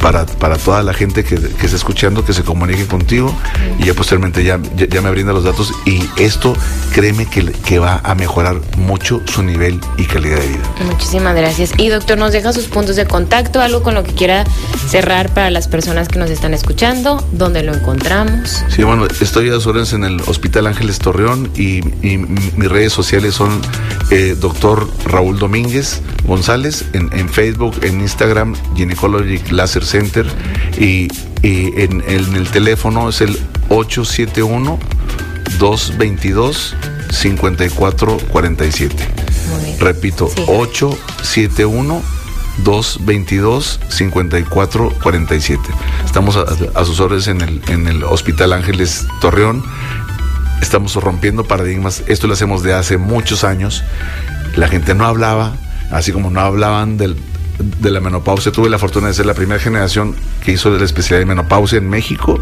[0.00, 3.34] para, para toda la gente que, que está escuchando, que se comunique contigo
[3.78, 6.54] y ya posteriormente ya, ya, me brinda los datos y esto
[6.92, 10.62] créeme que, que va a mejorar mucho su nivel y calidad de vida.
[10.84, 11.72] Muchísimas gracias.
[11.76, 14.44] Y doctor, nos deja sus puntos de contacto, algo con lo que quiera
[14.88, 18.64] cerrar para las personas que nos están escuchando, ¿dónde lo encontramos?
[18.68, 23.60] Sí, bueno, estoy a sus en el Hospital Ángeles Torreón y, mis redes sociales son
[24.10, 30.26] eh, doctor Raúl Domínguez González en, en Facebook, en Instagram, Gynecology Laser Center
[30.78, 31.08] y,
[31.42, 33.38] en, el teléfono es el
[33.68, 34.78] 871
[35.58, 36.76] 222
[37.10, 39.08] 5447.
[39.80, 42.02] Repito, 871
[42.64, 45.62] 222 5447.
[46.04, 49.64] Estamos a, sus órdenes en el, en el Hospital Ángeles Torreón.
[50.62, 52.04] Estamos rompiendo paradigmas.
[52.06, 53.82] Esto lo hacemos de hace muchos años.
[54.56, 55.54] La gente no hablaba,
[55.90, 57.16] así como no hablaban del,
[57.60, 58.52] de la menopausia.
[58.52, 61.88] Tuve la fortuna de ser la primera generación que hizo la especialidad de menopausia en
[61.88, 62.40] México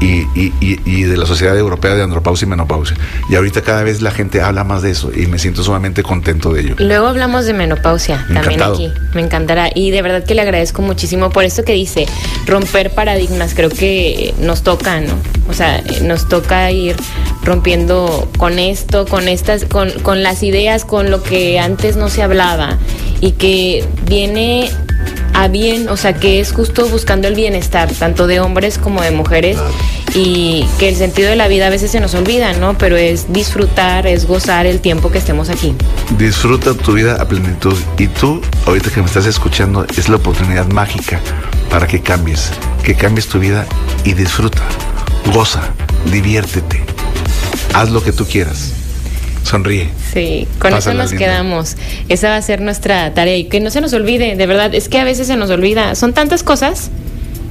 [0.00, 2.96] y, y, de la Sociedad Europea de Andropausia y Menopausia.
[3.28, 6.52] Y ahorita cada vez la gente habla más de eso y me siento sumamente contento
[6.52, 6.74] de ello.
[6.78, 8.92] Luego hablamos de menopausia también aquí.
[9.14, 9.70] Me encantará.
[9.74, 12.06] Y de verdad que le agradezco muchísimo por esto que dice,
[12.46, 13.54] romper paradigmas.
[13.54, 15.14] Creo que nos toca, ¿no?
[15.48, 16.96] O sea, nos toca ir
[17.42, 22.22] rompiendo con esto, con estas, con, con las ideas, con lo que antes no se
[22.22, 22.78] hablaba
[23.20, 24.70] y que viene
[25.34, 29.12] a bien, o sea, que es justo buscando el bienestar, tanto de hombres como de
[29.12, 29.56] mujeres,
[30.14, 32.76] y que el sentido de la vida a veces se nos olvida, ¿no?
[32.76, 35.74] Pero es disfrutar, es gozar el tiempo que estemos aquí.
[36.18, 40.66] Disfruta tu vida a plenitud, y tú, ahorita que me estás escuchando, es la oportunidad
[40.68, 41.20] mágica
[41.70, 42.50] para que cambies,
[42.82, 43.66] que cambies tu vida
[44.04, 44.62] y disfruta,
[45.32, 45.62] goza,
[46.10, 46.82] diviértete,
[47.74, 48.72] haz lo que tú quieras.
[49.48, 49.88] Sonríe.
[50.12, 51.76] Sí, con eso nos quedamos.
[52.10, 54.88] Esa va a ser nuestra tarea y que no se nos olvide, de verdad, es
[54.88, 55.94] que a veces se nos olvida.
[55.94, 56.90] Son tantas cosas.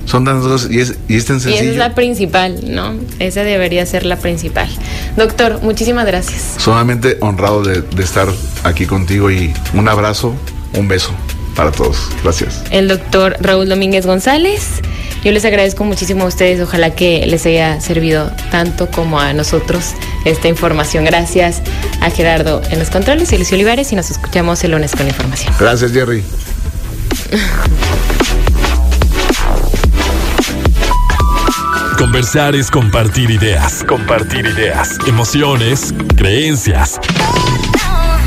[0.06, 1.64] Son tantas cosas y es, y es tan sencillo.
[1.64, 2.93] Y esa es la principal, ¿no?
[3.18, 4.70] Esa debería ser la principal.
[5.18, 6.56] Doctor, muchísimas gracias.
[6.58, 8.28] Solamente honrado de, de estar
[8.64, 10.36] aquí contigo y un abrazo,
[10.78, 11.12] un beso
[11.56, 11.98] para todos.
[12.24, 12.62] Gracias.
[12.70, 14.82] El doctor Raúl Domínguez González.
[15.28, 19.93] Yo les agradezco muchísimo a ustedes, ojalá que les haya servido tanto como a nosotros
[20.23, 21.03] esta información.
[21.03, 21.61] Gracias
[21.99, 25.09] a Gerardo en los controles y Lucio Olivares y nos escuchamos el lunes con la
[25.09, 25.53] información.
[25.59, 26.23] Gracias, Jerry.
[31.97, 37.01] Conversar es compartir ideas, compartir ideas, emociones, creencias.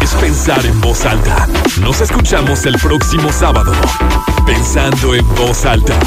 [0.02, 1.48] Es pensar en voz alta.
[1.80, 3.72] Nos escuchamos el próximo sábado.
[4.44, 5.98] Pensando en voz alta.